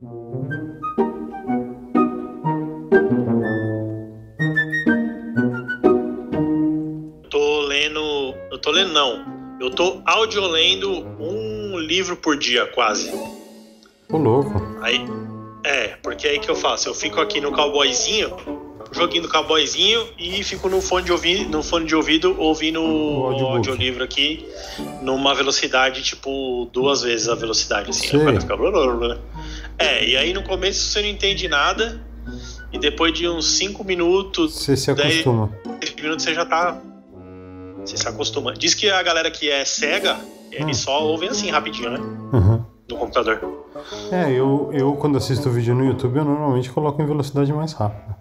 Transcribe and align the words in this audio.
Tô 0.00 0.08
lendo. 7.66 8.34
Eu 8.50 8.58
tô 8.58 8.70
lendo, 8.70 8.94
não. 8.94 9.58
Eu 9.60 9.70
tô 9.70 10.00
audiolendo 10.06 10.90
um 11.20 11.78
livro 11.78 12.16
por 12.16 12.38
dia, 12.38 12.64
quase. 12.68 13.12
Ô, 14.10 14.16
louco. 14.16 14.62
Aí. 14.80 15.04
É, 15.66 15.88
porque 16.02 16.26
aí 16.26 16.38
que 16.38 16.50
eu 16.50 16.56
faço. 16.56 16.88
Eu 16.88 16.94
fico 16.94 17.20
aqui 17.20 17.38
no 17.38 17.52
cowboyzinho, 17.52 18.34
joguinho 18.92 19.24
do 19.24 19.28
cowboyzinho, 19.28 20.08
e 20.18 20.42
fico 20.42 20.70
no 20.70 20.80
fone 20.80 21.04
de 21.04 21.12
ouvido, 21.12 21.50
no 21.50 21.62
fone 21.62 21.84
de 21.84 21.94
ouvido 21.94 22.34
ouvindo 22.38 22.82
o 22.82 23.44
audiolivro 23.44 24.02
aqui 24.02 24.48
numa 25.02 25.34
velocidade, 25.34 26.02
tipo, 26.02 26.70
duas 26.72 27.02
vezes 27.02 27.28
a 27.28 27.34
velocidade, 27.34 27.90
assim. 27.90 28.08
Sei. 28.08 28.18
O 28.18 28.24
cara 28.24 28.40
fica 28.40 28.56
blá, 28.56 28.70
blá, 28.70 28.86
blá, 28.86 28.96
blá. 28.96 29.18
É, 29.80 30.04
e 30.04 30.16
aí 30.16 30.32
no 30.34 30.42
começo 30.42 30.90
você 30.90 31.00
não 31.00 31.08
entende 31.08 31.48
nada, 31.48 32.00
e 32.72 32.78
depois 32.78 33.12
de 33.14 33.26
uns 33.28 33.46
5 33.56 33.82
minutos, 33.82 34.52
Você 34.54 34.76
se 34.76 34.90
acostuma. 34.90 35.50
10 35.80 35.94
minutos 35.96 36.24
você 36.24 36.34
já 36.34 36.44
tá. 36.44 36.80
Você 37.84 37.96
se 37.96 38.06
acostuma. 38.06 38.52
Diz 38.52 38.74
que 38.74 38.90
a 38.90 39.02
galera 39.02 39.30
que 39.30 39.50
é 39.50 39.64
cega, 39.64 40.18
eles 40.52 40.78
Hum. 40.80 40.82
só 40.84 41.02
ouvem 41.04 41.30
assim 41.30 41.50
rapidinho, 41.50 41.90
né? 41.90 41.98
Uhum. 41.98 42.64
No 42.90 42.96
computador. 42.96 43.66
É, 44.12 44.30
eu, 44.32 44.70
eu 44.74 44.92
quando 44.96 45.16
assisto 45.16 45.48
vídeo 45.50 45.74
no 45.74 45.84
YouTube, 45.84 46.18
eu 46.18 46.24
normalmente 46.24 46.68
coloco 46.70 47.00
em 47.00 47.06
velocidade 47.06 47.50
mais 47.52 47.72
rápida. 47.72 48.16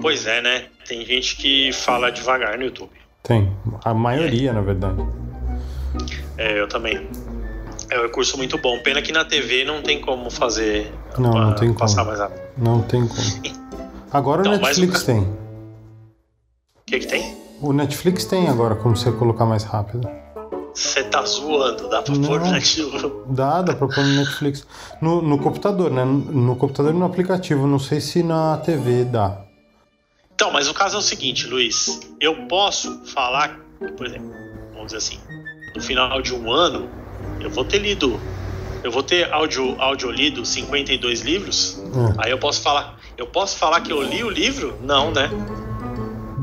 Pois 0.00 0.26
é, 0.26 0.40
né? 0.40 0.64
Tem 0.88 1.04
gente 1.04 1.36
que 1.36 1.72
fala 1.72 2.10
devagar 2.10 2.56
no 2.56 2.64
YouTube. 2.64 2.90
Tem. 3.22 3.52
A 3.84 3.92
maioria, 3.92 4.52
na 4.52 4.62
verdade. 4.62 5.04
É, 6.38 6.58
eu 6.58 6.66
também. 6.68 7.06
É 7.90 7.98
um 7.98 8.02
recurso 8.02 8.36
muito 8.36 8.56
bom. 8.58 8.78
Pena 8.80 9.02
que 9.02 9.12
na 9.12 9.24
TV 9.24 9.64
não 9.64 9.82
tem 9.82 10.00
como 10.00 10.30
fazer. 10.30 10.92
Não, 11.18 11.32
pra 11.32 11.40
não 11.40 11.54
tem 11.54 11.68
como. 11.68 11.78
Passar 11.80 12.04
mais 12.04 12.18
rápido. 12.20 12.40
Não 12.56 12.82
tem 12.82 13.06
como. 13.06 13.20
Agora 14.12 14.40
Então, 14.42 14.54
o 14.54 14.56
Netflix 14.58 15.02
o 15.02 15.06
tem. 15.06 15.20
O 15.20 15.28
que 16.86 16.98
que 17.00 17.06
tem? 17.06 17.36
O 17.60 17.72
Netflix 17.72 18.24
tem 18.24 18.48
agora 18.48 18.74
como 18.74 18.96
você 18.96 19.10
colocar 19.12 19.44
mais 19.44 19.64
rápido. 19.64 20.08
Você 20.72 21.02
tá 21.04 21.22
zoando, 21.24 21.88
dá 21.88 22.00
pra 22.00 22.14
Não. 22.14 22.28
pôr 22.28 22.40
no 22.40 22.50
nativo. 22.50 23.24
Dá, 23.28 23.60
dá 23.60 23.74
pra 23.74 23.88
pôr 23.88 24.04
no 24.04 24.14
Netflix. 24.16 24.66
No, 25.00 25.20
no 25.20 25.38
computador, 25.38 25.90
né? 25.90 26.04
No 26.04 26.54
computador 26.56 26.94
e 26.94 26.96
no 26.96 27.04
aplicativo. 27.04 27.66
Não 27.66 27.78
sei 27.78 28.00
se 28.00 28.22
na 28.22 28.56
TV 28.58 29.04
dá. 29.04 29.42
Então, 30.34 30.52
mas 30.52 30.68
o 30.68 30.74
caso 30.74 30.96
é 30.96 30.98
o 31.00 31.02
seguinte, 31.02 31.46
Luiz. 31.46 32.00
Eu 32.20 32.46
posso 32.46 33.04
falar, 33.04 33.58
por 33.96 34.06
exemplo, 34.06 34.30
vamos 34.72 34.86
dizer 34.86 34.98
assim, 34.98 35.20
no 35.74 35.82
final 35.82 36.22
de 36.22 36.32
um 36.34 36.50
ano, 36.50 36.88
eu 37.40 37.50
vou 37.50 37.64
ter 37.64 37.78
lido. 37.78 38.18
Eu 38.82 38.90
vou 38.90 39.02
ter 39.02 39.30
audio, 39.32 39.74
audio 39.80 40.10
lido 40.10 40.44
52 40.44 41.20
livros. 41.20 41.78
É. 42.18 42.24
Aí 42.26 42.30
eu 42.30 42.38
posso 42.38 42.62
falar. 42.62 42.98
Eu 43.16 43.26
posso 43.26 43.58
falar 43.58 43.80
que 43.82 43.92
eu 43.92 44.02
li 44.02 44.24
o 44.24 44.30
livro? 44.30 44.74
Não, 44.82 45.10
né? 45.10 45.28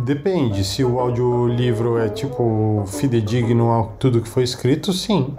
Depende. 0.03 0.63
Se 0.63 0.83
o 0.83 0.99
audiolivro 0.99 1.97
é 1.97 2.07
tipo 2.09 2.85
fidedigno 2.87 3.71
a 3.73 3.83
tudo 3.97 4.21
que 4.21 4.29
foi 4.29 4.43
escrito, 4.43 4.93
sim. 4.93 5.35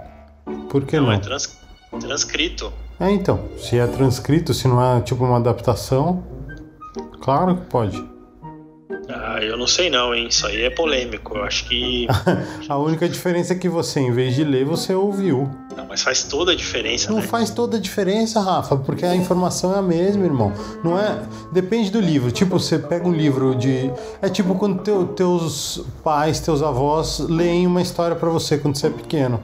Por 0.69 0.83
que 0.85 0.97
Não, 0.97 1.05
não? 1.07 1.13
é 1.13 1.19
trans, 1.19 1.57
transcrito. 1.99 2.71
É, 2.99 3.09
então. 3.09 3.39
Se 3.57 3.77
é 3.79 3.87
transcrito, 3.87 4.53
se 4.53 4.67
não 4.67 4.97
é 4.97 5.01
tipo 5.01 5.23
uma 5.23 5.37
adaptação, 5.37 6.23
claro 7.21 7.55
que 7.55 7.65
pode. 7.67 8.03
Ah, 9.11 9.39
eu 9.41 9.57
não 9.57 9.65
sei 9.65 9.89
não, 9.89 10.13
hein? 10.13 10.27
Isso 10.29 10.45
aí 10.45 10.61
é 10.61 10.69
polêmico. 10.69 11.35
Eu 11.35 11.43
acho 11.43 11.65
que. 11.65 12.05
A 12.69 12.77
única 12.77 13.09
diferença 13.09 13.53
é 13.53 13.55
que 13.55 13.67
você, 13.67 13.99
em 13.99 14.11
vez 14.11 14.35
de 14.35 14.43
ler, 14.43 14.63
você 14.65 14.93
ouviu. 14.93 15.49
Não, 15.75 15.85
mas 15.87 16.03
faz 16.03 16.23
toda 16.23 16.51
a 16.51 16.55
diferença, 16.55 17.09
Não 17.09 17.17
né? 17.17 17.23
faz 17.23 17.49
toda 17.49 17.77
a 17.77 17.79
diferença, 17.79 18.39
Rafa, 18.39 18.77
porque 18.77 19.03
a 19.05 19.15
informação 19.15 19.73
é 19.73 19.79
a 19.79 19.81
mesma, 19.81 20.25
irmão. 20.25 20.53
Não 20.83 20.99
é. 20.99 21.23
Depende 21.51 21.89
do 21.89 21.99
livro. 21.99 22.31
Tipo, 22.31 22.59
você 22.59 22.77
pega 22.77 23.07
um 23.07 23.13
livro 23.13 23.55
de. 23.55 23.91
É 24.21 24.29
tipo 24.29 24.53
quando 24.55 24.83
teu- 24.83 25.07
teus 25.07 25.81
pais, 26.03 26.39
teus 26.39 26.61
avós 26.61 27.17
leem 27.19 27.65
uma 27.65 27.81
história 27.81 28.15
pra 28.15 28.29
você 28.29 28.57
quando 28.59 28.75
você 28.77 28.87
é 28.87 28.91
pequeno. 28.91 29.41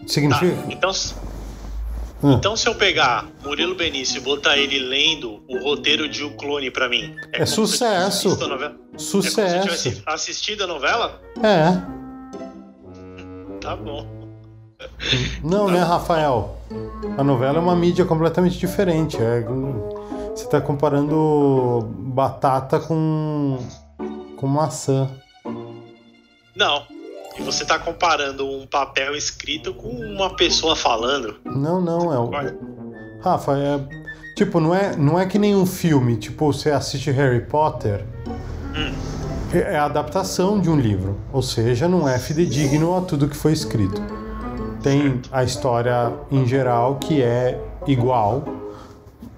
Tá, 0.00 0.08
Significa. 0.08 0.56
então, 0.68 0.90
Hum. 2.22 2.32
então 2.34 2.56
se 2.56 2.68
eu 2.68 2.74
pegar 2.74 3.26
Murilo 3.44 3.74
Benício 3.74 4.18
e 4.18 4.20
botar 4.20 4.56
ele 4.56 4.78
lendo 4.78 5.42
o 5.48 5.58
roteiro 5.58 6.08
de 6.08 6.22
O 6.22 6.36
Clone 6.36 6.70
pra 6.70 6.88
mim. 6.88 7.14
É 7.32 7.44
se 7.44 7.54
tivesse 7.54 7.54
sucesso. 7.54 8.44
a 8.44 8.48
novela? 8.48 8.72
É 8.74 8.76
como 8.76 8.98
se 9.00 9.16
eu 9.16 9.22
Sucesso. 9.22 9.62
tivesse 9.62 10.02
assistido 10.06 10.64
a 10.64 10.66
novela? 10.66 11.20
É. 11.42 11.72
Tá 13.60 13.74
bom. 13.76 14.06
Não, 15.42 15.68
né, 15.68 15.80
Rafael? 15.80 16.56
A 17.16 17.22
novela 17.24 17.58
é 17.58 17.60
uma 17.60 17.74
mídia 17.76 18.04
completamente 18.04 18.58
diferente. 18.58 19.16
É... 19.16 19.44
Você 20.34 20.46
tá 20.48 20.60
comparando 20.60 21.80
batata 21.98 22.80
com. 22.80 23.58
com 24.36 24.46
maçã. 24.46 25.08
Não. 26.56 26.84
E 27.38 27.42
você 27.42 27.64
tá 27.64 27.78
comparando 27.78 28.46
um 28.46 28.66
papel 28.66 29.16
escrito 29.16 29.72
com 29.74 29.88
uma 29.88 30.36
pessoa 30.36 30.76
falando. 30.76 31.36
Não, 31.44 31.80
não, 31.80 32.12
é 32.12 32.18
o. 32.18 32.30
Rafa, 33.20 33.56
é. 33.56 33.80
Tipo, 34.34 34.60
não 34.60 34.74
é, 34.74 34.96
não 34.96 35.18
é 35.18 35.26
que 35.26 35.38
nem 35.38 35.54
um 35.54 35.66
filme, 35.66 36.16
tipo, 36.16 36.52
você 36.52 36.70
assiste 36.70 37.10
Harry 37.10 37.44
Potter. 37.46 38.04
É 39.52 39.76
a 39.76 39.84
adaptação 39.84 40.58
de 40.58 40.70
um 40.70 40.76
livro. 40.76 41.20
Ou 41.32 41.42
seja, 41.42 41.86
não 41.86 42.08
é 42.08 42.18
fidedigno 42.18 42.96
a 42.96 43.02
tudo 43.02 43.28
que 43.28 43.36
foi 43.36 43.52
escrito. 43.52 44.00
Tem 44.82 45.20
a 45.30 45.44
história 45.44 46.12
em 46.30 46.46
geral 46.46 46.96
que 46.96 47.22
é 47.22 47.60
igual, 47.86 48.44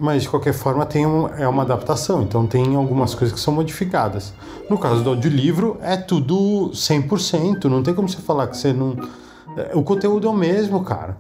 mas 0.05 0.23
de 0.23 0.29
qualquer 0.29 0.53
forma 0.53 0.85
tem 0.85 1.07
um- 1.07 1.27
é 1.29 1.49
uma 1.49 1.63
adaptação. 1.63 2.23
Então 2.23 2.47
tem 2.47 2.77
algumas 2.77 3.15
coisas 3.15 3.35
que 3.35 3.41
são 3.43 3.55
modificadas. 3.55 4.33
No 4.69 4.77
caso 4.79 5.03
do 5.03 5.11
audiolivro, 5.11 5.79
é 5.81 5.97
tudo 5.97 6.71
100%. 6.75 7.69
Não 7.69 7.83
tem 7.83 7.95
como 7.95 8.09
você 8.09 8.19
falar 8.19 8.47
que 8.49 8.57
você 8.57 8.73
não. 8.73 8.97
é, 9.57 9.73
O 9.75 9.83
conteúdo 9.83 10.27
é 10.27 10.31
o 10.31 10.35
mesmo, 10.35 10.85
cara. 10.85 11.17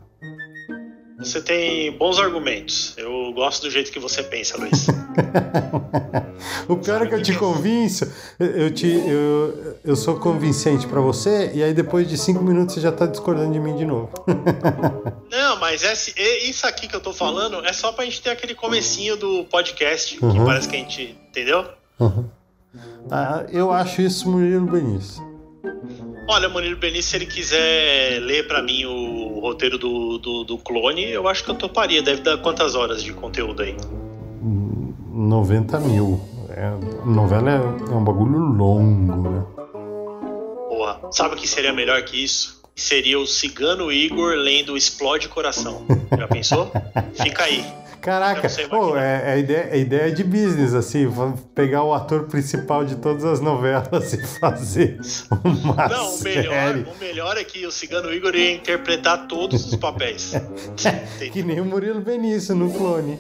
Você 1.18 1.40
tem 1.40 1.96
bons 1.96 2.18
argumentos. 2.18 2.94
Eu 2.96 3.32
gosto 3.34 3.62
do 3.62 3.70
jeito 3.70 3.90
que 3.92 3.98
você 4.00 4.22
pensa, 4.22 4.56
Luiz. 4.58 4.86
O 6.68 6.76
pior 6.76 7.02
é 7.02 7.06
que 7.06 7.14
eu 7.14 7.22
te 7.22 7.34
convenço, 7.36 8.10
eu, 8.38 8.70
te, 8.72 8.86
eu, 8.86 9.76
eu 9.84 9.96
sou 9.96 10.18
convincente 10.18 10.86
pra 10.86 11.00
você, 11.00 11.50
e 11.54 11.62
aí 11.62 11.72
depois 11.74 12.08
de 12.08 12.16
cinco 12.18 12.42
minutos 12.42 12.74
você 12.74 12.80
já 12.80 12.90
tá 12.92 13.06
discordando 13.06 13.52
de 13.52 13.60
mim 13.60 13.76
de 13.76 13.84
novo. 13.84 14.10
Não, 15.30 15.58
mas 15.58 15.82
esse- 15.82 16.14
e- 16.16 16.48
isso 16.50 16.66
aqui 16.66 16.88
que 16.88 16.96
eu 16.96 17.00
tô 17.00 17.12
falando 17.12 17.64
é 17.66 17.72
só 17.72 17.92
pra 17.92 18.04
gente 18.04 18.20
ter 18.22 18.30
aquele 18.30 18.54
comecinho 18.54 19.16
do 19.16 19.44
podcast, 19.44 20.16
que 20.18 20.24
Uhum. 20.24 20.44
parece 20.44 20.68
que 20.68 20.76
a 20.76 20.78
gente. 20.78 21.18
Entendeu? 21.28 21.66
Ah, 23.10 23.44
eu 23.50 23.70
acho 23.70 24.00
isso 24.02 24.28
Murilo 24.30 24.66
Benício. 24.66 25.22
Olha, 26.26 26.48
Murilo 26.48 26.76
Benício, 26.76 27.10
se 27.10 27.16
ele 27.16 27.26
quiser 27.26 28.20
ler 28.20 28.46
pra 28.46 28.62
mim 28.62 28.86
o 28.86 29.40
roteiro 29.40 29.76
do, 29.76 30.18
do, 30.18 30.44
do 30.44 30.58
clone, 30.58 31.04
eu 31.10 31.28
acho 31.28 31.44
que 31.44 31.50
eu 31.50 31.54
toparia. 31.54 32.02
Deve 32.02 32.22
dar 32.22 32.38
quantas 32.38 32.74
horas 32.74 33.02
de 33.02 33.12
conteúdo 33.12 33.62
aí? 33.62 33.76
90 34.42 35.80
mil. 35.80 36.20
É, 36.50 36.70
novela 37.04 37.50
é, 37.50 37.92
é 37.92 37.94
um 37.94 38.04
bagulho 38.04 38.38
longo, 38.38 39.30
né? 39.30 39.44
Porra, 40.68 41.00
sabe 41.10 41.34
o 41.34 41.38
que 41.38 41.46
seria 41.46 41.72
melhor 41.72 42.02
que 42.02 42.22
isso? 42.22 42.62
Seria 42.74 43.18
o 43.18 43.26
Cigano 43.26 43.92
Igor 43.92 44.34
lendo 44.34 44.76
Explode 44.76 45.28
Coração. 45.28 45.84
Já 46.16 46.26
pensou? 46.26 46.72
Fica 47.14 47.44
aí. 47.44 47.64
Caraca, 48.04 48.46
imaginar. 48.46 49.02
é, 49.02 49.32
é 49.34 49.38
ideia, 49.38 49.68
é 49.70 49.78
ideia 49.78 50.12
de 50.12 50.22
business, 50.22 50.74
assim, 50.74 51.10
pegar 51.54 51.82
o 51.84 51.94
ator 51.94 52.24
principal 52.24 52.84
de 52.84 52.96
todas 52.96 53.24
as 53.24 53.40
novelas 53.40 54.12
e 54.12 54.22
fazer 54.38 55.00
uma 55.42 55.88
Não, 55.88 56.14
o 56.14 56.22
melhor, 56.22 56.76
o 56.76 56.98
melhor 57.00 57.38
é 57.38 57.44
que 57.44 57.66
o 57.66 57.72
Cigano 57.72 58.12
Igor 58.12 58.34
ia 58.36 58.52
interpretar 58.52 59.26
todos 59.26 59.64
os 59.66 59.76
papéis. 59.76 60.34
Que 61.32 61.42
nem 61.42 61.60
o 61.60 61.64
Murilo 61.64 62.00
Benício 62.02 62.54
no 62.54 62.70
clone. 62.70 63.18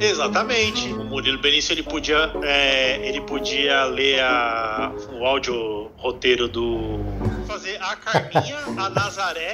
Exatamente. 0.00 0.88
O 0.92 1.04
Murilo 1.04 1.40
Benício 1.40 1.72
ele 1.72 1.82
podia, 1.82 2.30
é, 2.42 3.06
ele 3.06 3.20
podia 3.20 3.84
ler 3.84 4.20
a- 4.20 4.90
o 5.12 5.24
áudio 5.24 5.90
roteiro 5.96 6.48
do. 6.48 6.98
Fazer 7.46 7.76
a 7.80 7.94
Carminha, 7.96 8.56
a 8.78 8.88
Nazaré 8.88 9.52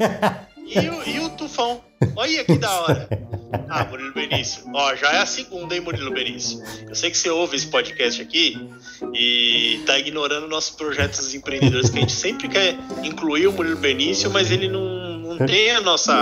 e 0.70 0.88
o, 0.88 1.08
e 1.08 1.20
o 1.20 1.30
Tufão. 1.30 1.80
Olha 2.16 2.44
que 2.44 2.56
da 2.56 2.80
hora. 2.80 3.08
Ah, 3.68 3.84
Murilo 3.84 4.12
Benício. 4.14 4.64
Ó, 4.74 4.94
já 4.94 5.12
é 5.12 5.18
a 5.18 5.26
segunda, 5.26 5.74
hein, 5.74 5.80
Murilo 5.80 6.12
Benício? 6.12 6.62
Eu 6.88 6.94
sei 6.94 7.10
que 7.10 7.18
você 7.18 7.30
ouve 7.30 7.56
esse 7.56 7.66
podcast 7.66 8.20
aqui 8.22 8.68
e 9.12 9.82
tá 9.86 9.98
ignorando 9.98 10.48
nossos 10.48 10.70
projetos 10.70 11.34
empreendedores, 11.34 11.90
que 11.90 11.98
a 11.98 12.00
gente 12.00 12.12
sempre 12.12 12.48
quer 12.48 12.76
incluir 13.02 13.48
o 13.48 13.52
Murilo 13.52 13.76
Benício, 13.76 14.30
mas 14.30 14.50
ele 14.50 14.68
não, 14.68 15.18
não 15.18 15.46
tem 15.46 15.72
a 15.72 15.80
nossa, 15.80 16.12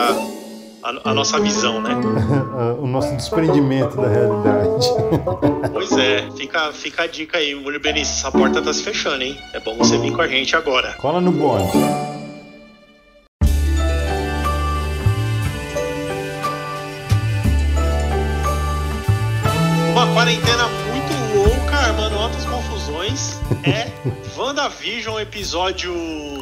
a, 0.83 1.11
a 1.11 1.15
nossa 1.15 1.39
visão, 1.39 1.81
né? 1.81 1.95
o 2.81 2.87
nosso 2.87 3.15
desprendimento 3.15 3.97
da 3.97 4.09
realidade. 4.09 4.87
Pois 5.73 5.93
é, 5.93 6.29
fica, 6.37 6.73
fica 6.73 7.03
a 7.05 7.07
dica 7.07 7.39
aí, 7.39 7.55
Murilo 7.55 7.83
Benício, 7.83 8.15
essa 8.15 8.33
porta 8.33 8.61
tá 8.61 8.73
se 8.73 8.83
fechando, 8.83 9.23
hein? 9.23 9.39
É 9.53 9.61
bom 9.61 9.77
você 9.77 9.97
vir 9.99 10.13
com 10.13 10.23
a 10.23 10.29
gente 10.29 10.57
agora. 10.57 10.95
Cola 10.95 11.21
no 11.21 11.33
bonde. 11.33 12.18
É 23.65 23.91
WandaVision, 24.37 25.19
episódio 25.21 25.93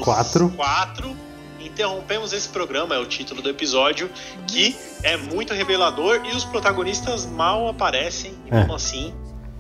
4. 0.03 0.49
4. 0.50 1.17
Interrompemos 1.61 2.32
esse 2.32 2.49
programa, 2.49 2.94
é 2.94 2.99
o 2.99 3.06
título 3.06 3.43
do 3.43 3.50
episódio, 3.50 4.08
que 4.47 4.76
é 5.03 5.17
muito 5.17 5.53
revelador 5.53 6.20
e 6.25 6.35
os 6.35 6.44
protagonistas 6.44 7.26
mal 7.26 7.69
aparecem. 7.69 8.32
E 8.47 8.50
É. 8.55 8.58
mesmo 8.61 8.75
assim, 8.75 9.12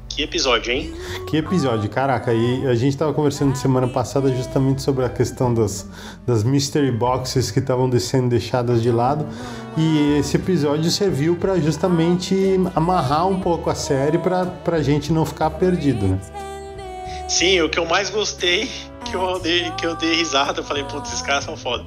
que 0.08 0.22
episódio, 0.22 0.72
hein? 0.72 0.94
Que 1.28 1.36
episódio, 1.38 1.90
caraca, 1.90 2.32
e 2.32 2.66
a 2.66 2.74
gente 2.74 2.96
tava 2.96 3.12
conversando 3.12 3.54
semana 3.56 3.86
passada 3.86 4.34
justamente 4.34 4.80
sobre 4.82 5.04
a 5.04 5.08
questão 5.10 5.52
das, 5.52 5.86
das 6.26 6.42
mystery 6.42 6.90
boxes 6.90 7.50
que 7.50 7.58
estavam 7.58 7.90
sendo 7.98 8.30
deixadas 8.30 8.82
de 8.82 8.90
lado. 8.90 9.26
E 9.76 10.16
esse 10.18 10.36
episódio 10.36 10.90
serviu 10.90 11.36
pra 11.36 11.58
justamente 11.58 12.58
amarrar 12.74 13.26
um 13.28 13.40
pouco 13.40 13.68
a 13.68 13.74
série 13.74 14.16
pra, 14.18 14.46
pra 14.46 14.80
gente 14.82 15.12
não 15.12 15.26
ficar 15.26 15.50
perdido, 15.50 16.06
né? 16.08 16.18
Sim, 17.28 17.60
o 17.62 17.68
que 17.68 17.78
eu 17.78 17.86
mais 17.86 18.08
gostei, 18.10 18.70
que 19.04 19.14
eu 19.14 19.38
dei, 19.38 19.70
que 19.72 19.86
eu 19.86 19.96
dei 19.96 20.14
risada, 20.14 20.60
eu 20.60 20.64
falei, 20.64 20.84
putz, 20.84 21.08
esses 21.10 21.22
caras 21.22 21.44
são 21.44 21.56
foda. 21.56 21.84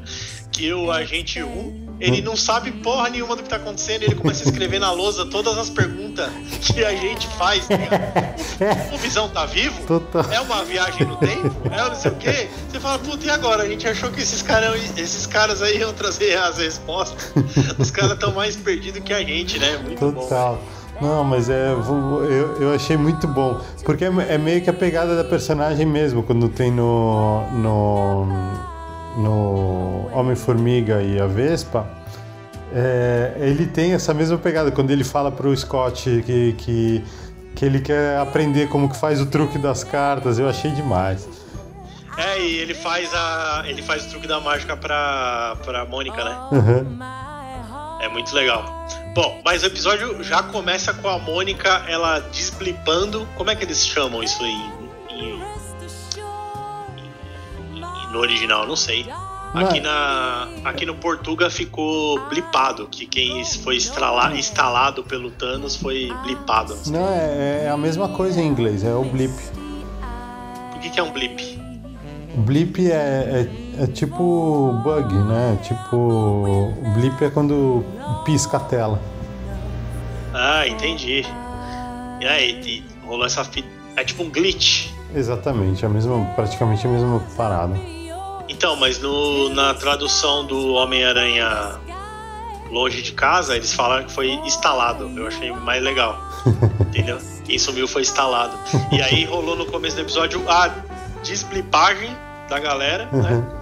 Que 0.51 0.73
o 0.73 0.91
agente 0.91 1.41
1, 1.41 1.95
ele 2.01 2.21
não 2.21 2.35
sabe 2.35 2.71
porra 2.71 3.09
nenhuma 3.09 3.35
do 3.35 3.43
que 3.43 3.47
tá 3.49 3.55
acontecendo, 3.55 4.03
ele 4.03 4.15
começa 4.15 4.43
a 4.43 4.47
escrever 4.51 4.79
na 4.79 4.91
lousa 4.91 5.25
todas 5.25 5.57
as 5.57 5.69
perguntas 5.69 6.29
que 6.73 6.83
a 6.83 6.93
gente 6.93 7.27
faz. 7.37 7.65
tá 7.67 7.77
ligado? 7.77 8.39
O 8.93 8.97
Visão 8.97 9.29
tá 9.29 9.45
vivo? 9.45 9.81
Total. 9.87 10.25
É 10.33 10.41
uma 10.41 10.65
viagem 10.65 11.07
no 11.07 11.15
tempo? 11.15 11.49
É 11.71 11.77
não 11.77 11.95
sei 11.95 12.11
o 12.11 12.15
quê? 12.15 12.49
Você 12.69 12.77
fala, 12.79 12.99
puta, 12.99 13.25
e 13.25 13.29
agora? 13.29 13.63
A 13.63 13.67
gente 13.69 13.87
achou 13.87 14.11
que 14.11 14.19
esses, 14.21 14.41
cara, 14.41 14.77
esses 14.97 15.25
caras 15.25 15.61
aí 15.61 15.77
iam 15.77 15.93
trazer 15.93 16.37
as 16.37 16.57
respostas. 16.57 17.31
Os 17.77 17.89
caras 17.89 18.13
estão 18.13 18.33
mais 18.33 18.57
perdidos 18.57 19.01
que 19.01 19.13
a 19.13 19.23
gente, 19.23 19.57
né? 19.57 19.77
Muito 19.77 20.11
bom. 20.11 20.59
Não, 21.01 21.23
mas 21.23 21.49
é. 21.49 21.71
Eu, 21.71 22.57
eu 22.59 22.73
achei 22.73 22.97
muito 22.97 23.27
bom. 23.27 23.59
Porque 23.85 24.03
é, 24.05 24.11
é 24.29 24.37
meio 24.37 24.61
que 24.61 24.69
a 24.69 24.73
pegada 24.73 25.15
da 25.15 25.23
personagem 25.23 25.85
mesmo, 25.85 26.23
quando 26.23 26.49
tem 26.49 26.71
no. 26.71 27.41
no. 27.53 28.25
no 29.17 30.09
Homem-Formiga 30.13 31.01
e 31.01 31.19
a 31.19 31.27
Vespa. 31.27 31.87
é, 32.73 33.33
ele 33.37 33.65
tem 33.65 33.93
essa 33.93 34.13
mesma 34.13 34.37
pegada. 34.37 34.71
Quando 34.71 34.91
ele 34.91 35.03
fala 35.03 35.31
pro 35.31 35.55
Scott 35.55 36.23
que, 36.25 36.53
que, 36.53 37.03
que 37.55 37.65
ele 37.65 37.79
quer 37.79 38.17
aprender 38.17 38.67
como 38.67 38.89
que 38.89 38.97
faz 38.97 39.21
o 39.21 39.25
truque 39.25 39.57
das 39.57 39.83
cartas, 39.83 40.37
eu 40.39 40.49
achei 40.49 40.71
demais. 40.71 41.27
É, 42.17 42.41
e 42.41 42.57
ele 42.57 42.73
faz 42.73 43.09
a. 43.13 43.63
ele 43.65 43.81
faz 43.81 44.05
o 44.05 44.09
truque 44.09 44.27
da 44.27 44.41
mágica 44.41 44.75
pra, 44.75 45.55
pra 45.63 45.85
Mônica, 45.85 46.21
né? 46.21 46.37
Uhum. 46.51 46.97
É 47.99 48.07
muito 48.07 48.33
legal. 48.33 48.63
Bom, 49.13 49.41
mas 49.43 49.63
o 49.63 49.65
episódio 49.65 50.23
já 50.23 50.41
começa 50.43 50.93
com 50.93 51.09
a 51.09 51.17
Mônica, 51.19 51.83
ela 51.87 52.19
desblipando. 52.31 53.27
Como 53.35 53.49
é 53.49 53.55
que 53.55 53.63
eles 53.65 53.85
chamam 53.85 54.23
isso 54.23 54.41
em, 54.45 54.71
em- 55.09 55.41
em- 57.75 58.11
no 58.13 58.19
original? 58.19 58.65
Não 58.67 58.75
sei. 58.75 59.05
Aqui, 59.53 59.79
na, 59.79 60.47
aqui 60.63 60.85
no 60.85 60.93
Portuga 60.93 61.49
ficou 61.49 62.19
blipado, 62.29 62.87
que 62.87 63.07
quem 63.07 63.43
foi 63.43 63.77
instalado 63.77 65.03
pelo 65.03 65.31
Thanos 65.31 65.75
foi 65.75 66.13
blipado. 66.21 66.77
Não, 66.85 67.09
é, 67.11 67.63
é 67.65 67.69
a 67.69 67.75
mesma 67.77 68.09
coisa 68.09 68.39
em 68.39 68.45
inglês, 68.47 68.83
é 68.83 68.93
o 68.93 69.03
blip. 69.03 69.33
Por 70.71 70.79
que, 70.81 70.91
que 70.91 70.99
é 70.99 71.03
um 71.03 71.11
blip? 71.11 71.59
Blip 72.45 72.79
é, 72.91 72.93
é, 72.93 73.49
é 73.79 73.87
tipo 73.87 74.73
bug, 74.83 75.13
né? 75.13 75.57
Tipo. 75.63 75.95
O 75.95 76.91
blip 76.93 77.23
é 77.23 77.29
quando 77.29 77.83
pisca 78.25 78.57
a 78.57 78.59
tela. 78.59 79.01
Ah, 80.33 80.67
entendi. 80.67 81.25
E 82.19 82.25
aí, 82.25 82.83
rolou 83.05 83.25
essa 83.25 83.43
fita. 83.43 83.67
É 83.95 84.03
tipo 84.03 84.23
um 84.23 84.29
glitch. 84.29 84.89
Exatamente, 85.15 85.85
a 85.85 85.89
mesma, 85.89 86.23
praticamente 86.35 86.85
a 86.85 86.89
mesma 86.89 87.19
parada. 87.35 87.75
Então, 88.47 88.75
mas 88.75 88.99
no, 88.99 89.49
na 89.49 89.73
tradução 89.73 90.45
do 90.45 90.73
Homem-Aranha 90.73 91.79
Longe 92.69 93.01
de 93.01 93.13
Casa, 93.13 93.55
eles 93.55 93.73
falaram 93.73 94.05
que 94.05 94.11
foi 94.11 94.31
instalado. 94.45 95.09
Eu 95.15 95.27
achei 95.27 95.51
mais 95.51 95.81
legal. 95.81 96.21
Entendeu? 96.81 97.17
Quem 97.45 97.57
sumiu 97.57 97.87
foi 97.87 98.01
instalado. 98.01 98.57
E 98.91 99.01
aí 99.01 99.23
rolou 99.23 99.55
no 99.55 99.65
começo 99.65 99.95
do 99.95 100.01
episódio 100.01 100.43
a 100.49 100.69
desblipagem 101.23 102.15
da 102.49 102.59
galera, 102.59 103.09
né? 103.11 103.58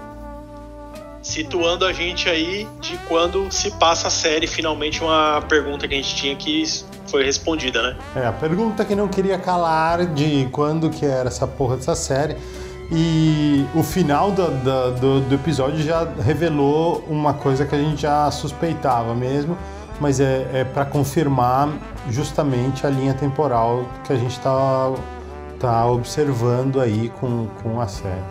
Situando 1.27 1.85
a 1.85 1.91
gente 1.91 2.29
aí 2.29 2.65
de 2.79 2.97
quando 3.09 3.51
se 3.51 3.69
passa 3.71 4.07
a 4.07 4.09
série, 4.09 4.47
finalmente 4.47 5.03
uma 5.03 5.41
pergunta 5.41 5.85
que 5.85 5.93
a 5.93 5.97
gente 5.97 6.15
tinha 6.15 6.33
que 6.37 6.63
foi 7.07 7.21
respondida, 7.25 7.81
né? 7.83 7.97
É, 8.15 8.25
a 8.25 8.31
pergunta 8.31 8.85
que 8.85 8.95
não 8.95 9.09
queria 9.09 9.37
calar 9.37 10.05
de 10.05 10.47
quando 10.53 10.89
que 10.89 11.05
era 11.05 11.27
essa 11.27 11.45
porra 11.45 11.75
dessa 11.75 11.95
série. 11.95 12.37
E 12.89 13.65
o 13.75 13.83
final 13.83 14.31
do, 14.31 14.47
do, 14.47 15.19
do- 15.21 15.35
episódio 15.35 15.83
já 15.83 16.07
revelou 16.23 17.03
uma 17.09 17.33
coisa 17.33 17.65
que 17.65 17.75
a 17.75 17.77
gente 17.77 18.03
já 18.03 18.31
suspeitava 18.31 19.13
mesmo, 19.13 19.57
mas 19.99 20.21
é, 20.21 20.47
é 20.53 20.63
para 20.63 20.85
confirmar 20.85 21.67
justamente 22.09 22.87
a 22.87 22.89
linha 22.89 23.13
temporal 23.13 23.85
que 24.05 24.13
a 24.13 24.15
gente 24.15 24.39
tá, 24.39 24.93
tá 25.59 25.85
observando 25.87 26.79
aí 26.79 27.09
com, 27.19 27.47
com 27.61 27.81
a 27.81 27.87
série. 27.89 28.23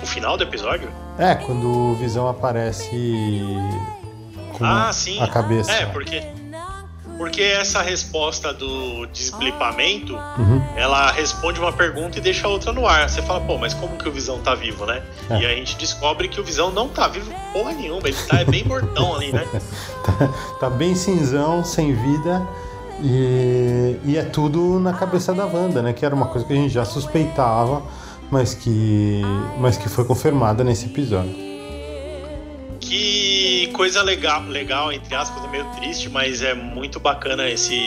O 0.00 0.06
final 0.06 0.36
do 0.36 0.44
episódio? 0.44 0.88
É, 1.18 1.34
quando 1.34 1.66
o 1.66 1.94
Visão 1.94 2.28
aparece 2.28 2.90
com 4.52 4.64
Ah, 4.64 4.92
sim. 4.92 5.20
a 5.22 5.26
cabeça. 5.28 5.70
É, 5.72 5.86
porque. 5.86 6.22
Porque 7.18 7.40
essa 7.40 7.80
resposta 7.80 8.52
do 8.52 9.06
desblipamento, 9.06 10.14
Uhum. 10.36 10.62
ela 10.76 11.10
responde 11.12 11.58
uma 11.58 11.72
pergunta 11.72 12.18
e 12.18 12.20
deixa 12.20 12.46
a 12.46 12.50
outra 12.50 12.74
no 12.74 12.86
ar. 12.86 13.08
Você 13.08 13.22
fala, 13.22 13.40
pô, 13.40 13.56
mas 13.56 13.72
como 13.72 13.96
que 13.96 14.06
o 14.06 14.12
Visão 14.12 14.38
tá 14.40 14.54
vivo, 14.54 14.84
né? 14.84 15.02
É. 15.30 15.40
E 15.40 15.46
a 15.46 15.54
gente 15.54 15.76
descobre 15.78 16.28
que 16.28 16.38
o 16.38 16.44
Visão 16.44 16.70
não 16.70 16.88
tá 16.88 17.08
vivo 17.08 17.32
porra 17.54 17.72
nenhuma, 17.72 18.02
ele 18.06 18.16
tá 18.28 18.44
bem 18.44 18.64
mortão 18.64 19.14
ali, 19.16 19.32
né? 19.32 19.46
tá, 20.04 20.28
tá 20.60 20.68
bem 20.68 20.94
cinzão, 20.94 21.64
sem 21.64 21.94
vida. 21.94 22.46
E, 23.02 23.98
e 24.04 24.16
é 24.18 24.22
tudo 24.22 24.78
na 24.78 24.92
cabeça 24.92 25.32
da 25.32 25.46
Wanda, 25.46 25.80
né? 25.80 25.94
Que 25.94 26.04
era 26.04 26.14
uma 26.14 26.26
coisa 26.26 26.46
que 26.46 26.52
a 26.52 26.56
gente 26.56 26.68
já 26.74 26.84
suspeitava, 26.84 27.82
mas 28.30 28.54
que, 28.54 29.22
mas 29.58 29.76
que 29.76 29.88
foi 29.88 30.04
confirmada 30.04 30.64
nesse 30.64 30.86
episódio. 30.86 31.34
Que 32.80 33.70
coisa 33.72 34.02
legal, 34.02 34.42
legal, 34.44 34.92
entre 34.92 35.14
aspas, 35.14 35.44
é 35.44 35.48
meio 35.48 35.64
triste, 35.76 36.08
mas 36.08 36.42
é 36.42 36.54
muito 36.54 37.00
bacana 37.00 37.48
esse 37.48 37.78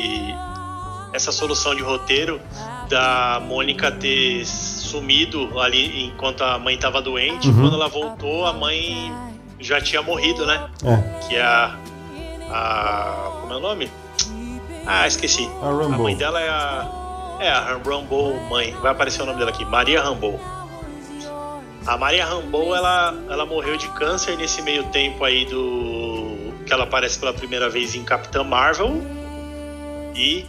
essa 1.11 1.31
solução 1.31 1.73
de 1.73 1.81
roteiro 1.81 2.39
da 2.87 3.41
Mônica 3.43 3.91
ter 3.91 4.45
sumido 4.45 5.59
ali 5.59 6.05
enquanto 6.05 6.43
a 6.43 6.59
mãe 6.59 6.75
estava 6.75 7.01
doente. 7.01 7.47
Uhum. 7.47 7.61
Quando 7.61 7.75
ela 7.75 7.87
voltou, 7.87 8.45
a 8.45 8.53
mãe 8.53 9.11
já 9.59 9.81
tinha 9.81 10.01
morrido, 10.01 10.45
né? 10.45 10.69
É, 10.83 11.27
Que 11.27 11.35
é 11.35 11.41
a. 11.41 11.75
a 12.51 13.31
como 13.41 13.53
é 13.53 13.57
o 13.57 13.59
nome? 13.59 13.91
Ah, 14.85 15.07
esqueci. 15.07 15.49
a 15.61 15.65
Rambo. 15.65 15.95
A 15.95 15.97
mãe 15.97 16.15
dela 16.15 16.39
é 16.39 16.49
a. 16.49 16.98
É, 17.39 17.49
a 17.49 17.77
Rambo 17.77 18.33
mãe. 18.49 18.75
Vai 18.81 18.91
aparecer 18.91 19.21
o 19.21 19.25
nome 19.25 19.39
dela 19.39 19.49
aqui. 19.49 19.63
Maria 19.63 20.01
Rambo. 20.01 20.39
A 21.87 21.97
Maria 21.97 22.25
Rambo, 22.25 22.75
ela, 22.75 23.15
ela 23.29 23.45
morreu 23.45 23.77
de 23.77 23.87
câncer 23.89 24.37
nesse 24.37 24.61
meio 24.61 24.83
tempo 24.85 25.23
aí 25.23 25.45
do. 25.45 26.53
Que 26.65 26.73
ela 26.73 26.83
aparece 26.83 27.17
pela 27.17 27.33
primeira 27.33 27.69
vez 27.69 27.95
em 27.95 28.03
Capitã 28.03 28.43
Marvel. 28.43 29.01
E 30.13 30.45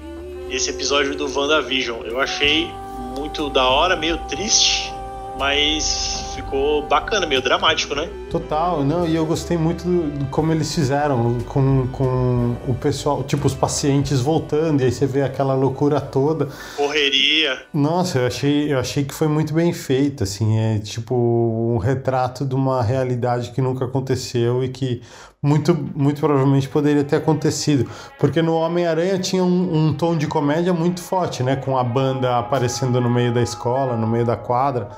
esse 0.51 0.71
episódio 0.71 1.15
do 1.15 1.33
WandaVision. 1.33 2.03
Eu 2.05 2.21
achei 2.21 2.69
muito 3.17 3.49
da 3.49 3.69
hora, 3.69 3.95
meio 3.97 4.19
triste, 4.29 4.93
mas 5.41 6.35
ficou 6.35 6.87
bacana, 6.87 7.27
meio 7.27 7.41
dramático, 7.41 7.95
né? 7.95 8.11
Total, 8.31 8.85
não, 8.85 9.07
e 9.07 9.17
eu 9.17 9.25
gostei 9.25 9.57
muito 9.57 9.85
do, 9.85 10.11
do 10.19 10.27
como 10.27 10.53
eles 10.53 10.75
fizeram 10.75 11.39
com, 11.49 11.87
com 11.89 12.57
o 12.69 12.75
pessoal, 12.75 13.25
tipo, 13.25 13.47
os 13.47 13.55
pacientes 13.55 14.21
voltando, 14.21 14.83
e 14.83 14.85
aí 14.85 14.93
você 14.93 15.07
vê 15.07 15.23
aquela 15.23 15.55
loucura 15.55 15.99
toda. 15.99 16.49
Correria. 16.77 17.59
Nossa, 17.73 18.19
eu 18.19 18.27
achei, 18.27 18.71
eu 18.71 18.79
achei 18.79 19.03
que 19.03 19.15
foi 19.15 19.29
muito 19.29 19.55
bem 19.55 19.73
feito, 19.73 20.25
assim, 20.25 20.59
é 20.59 20.79
tipo 20.79 21.15
um 21.15 21.79
retrato 21.79 22.45
de 22.45 22.55
uma 22.55 22.83
realidade 22.83 23.53
que 23.53 23.63
nunca 23.63 23.87
aconteceu 23.87 24.63
e 24.63 24.69
que 24.69 25.01
muito, 25.43 25.75
muito 25.95 26.21
provavelmente 26.21 26.69
poderia 26.69 27.03
ter 27.03 27.17
acontecido. 27.17 27.91
Porque 28.19 28.43
no 28.43 28.55
Homem-Aranha 28.57 29.19
tinha 29.19 29.43
um, 29.43 29.87
um 29.89 29.95
tom 29.95 30.19
de 30.19 30.27
comédia 30.27 30.75
muito 30.75 31.01
forte, 31.01 31.43
né? 31.43 31.57
Com 31.57 31.79
a 31.79 31.83
banda 31.83 32.39
aparecendo 32.39 33.01
no 33.01 33.09
meio 33.09 33.33
da 33.33 33.41
escola, 33.41 33.97
no 33.97 34.07
meio 34.07 34.27
da 34.27 34.37
quadra, 34.37 34.91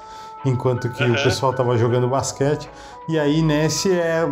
enquanto 0.44 0.88
que 0.90 1.02
o 1.02 1.06
Uhum. 1.08 1.14
pessoal 1.14 1.52
tava 1.52 1.76
jogando 1.78 2.08
basquete. 2.08 2.68
E 3.08 3.18
aí 3.18 3.42
nesse 3.42 3.90
é 3.92 4.24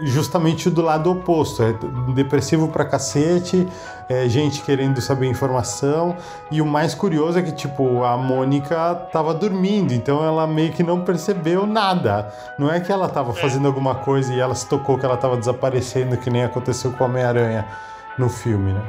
justamente 0.00 0.68
o 0.68 0.70
do 0.70 0.80
lado 0.82 1.10
oposto, 1.10 1.62
é 1.62 1.74
depressivo 2.14 2.68
pra 2.68 2.84
cacete, 2.84 3.66
é 4.08 4.28
gente 4.28 4.62
querendo 4.62 5.00
saber 5.00 5.26
informação, 5.26 6.14
e 6.50 6.60
o 6.62 6.66
mais 6.66 6.94
curioso 6.94 7.38
é 7.38 7.42
que, 7.42 7.50
tipo, 7.52 8.04
a 8.04 8.16
Mônica 8.16 8.94
tava 9.12 9.34
dormindo, 9.34 9.92
então 9.92 10.22
ela 10.24 10.46
meio 10.46 10.72
que 10.72 10.82
não 10.84 11.00
percebeu 11.00 11.66
nada. 11.66 12.32
Não 12.58 12.70
é 12.70 12.78
que 12.78 12.92
ela 12.92 13.08
tava 13.08 13.32
fazendo 13.32 13.66
alguma 13.66 13.94
coisa 13.96 14.32
e 14.32 14.38
ela 14.38 14.54
se 14.54 14.66
tocou 14.68 14.96
que 14.98 15.04
ela 15.04 15.16
tava 15.16 15.36
desaparecendo, 15.36 16.16
que 16.16 16.30
nem 16.30 16.44
aconteceu 16.44 16.92
com 16.92 17.02
o 17.02 17.06
Homem-Aranha 17.08 17.66
no 18.18 18.28
filme, 18.28 18.72
né? 18.72 18.82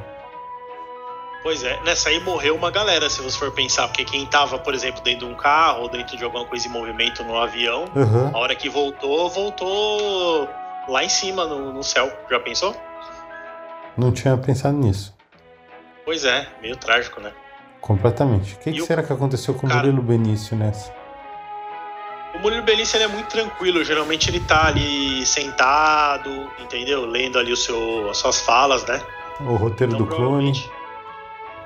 Pois 1.43 1.61
é, 1.63 1.77
nessa 1.83 2.07
aí 2.09 2.21
morreu 2.21 2.55
uma 2.55 2.71
galera, 2.71 3.09
se 3.09 3.21
você 3.21 3.37
for 3.37 3.51
pensar, 3.51 3.87
porque 3.89 4.05
quem 4.05 4.25
tava, 4.25 4.57
por 4.57 4.73
exemplo, 4.73 5.01
dentro 5.03 5.27
de 5.27 5.33
um 5.33 5.35
carro 5.35 5.81
ou 5.83 5.89
dentro 5.89 6.15
de 6.15 6.23
alguma 6.23 6.45
coisa 6.45 6.65
em 6.67 6.71
movimento 6.71 7.21
no 7.23 7.37
avião, 7.37 7.83
Uhum. 7.93 8.31
a 8.33 8.37
hora 8.39 8.55
que 8.55 8.69
voltou, 8.69 9.29
voltou 9.29 10.47
lá 10.87 11.03
em 11.03 11.09
cima 11.09 11.45
no, 11.45 11.73
no 11.73 11.83
céu. 11.83 12.09
Já 12.31 12.39
pensou? 12.39 12.73
Não 13.97 14.11
tinha 14.13 14.37
pensado 14.37 14.77
nisso. 14.77 15.13
Pois 16.05 16.23
é, 16.23 16.47
meio 16.61 16.77
trágico, 16.77 17.19
né? 17.19 17.31
Completamente. 17.81 18.55
O 18.55 18.57
que, 18.59 18.71
que 18.71 18.81
o- 18.81 18.85
será 18.85 19.03
que 19.03 19.11
aconteceu 19.11 19.53
com 19.53 19.67
o 19.67 19.69
Murilo 19.73 20.01
Benício 20.01 20.55
nessa? 20.55 20.93
O 22.35 22.39
Murilo 22.39 22.63
Benício 22.63 22.99
é 23.01 23.07
muito 23.07 23.27
tranquilo, 23.27 23.83
geralmente 23.83 24.29
ele 24.29 24.39
tá 24.39 24.67
ali 24.67 25.25
sentado, 25.25 26.29
entendeu? 26.59 27.05
Lendo 27.05 27.37
ali 27.37 27.51
o 27.51 27.57
seu, 27.57 28.09
as 28.09 28.17
suas 28.17 28.39
falas, 28.41 28.85
né? 28.85 29.01
O 29.41 29.55
roteiro 29.55 29.93
Então, 29.93 30.05
do 30.07 30.15
clone. 30.15 30.53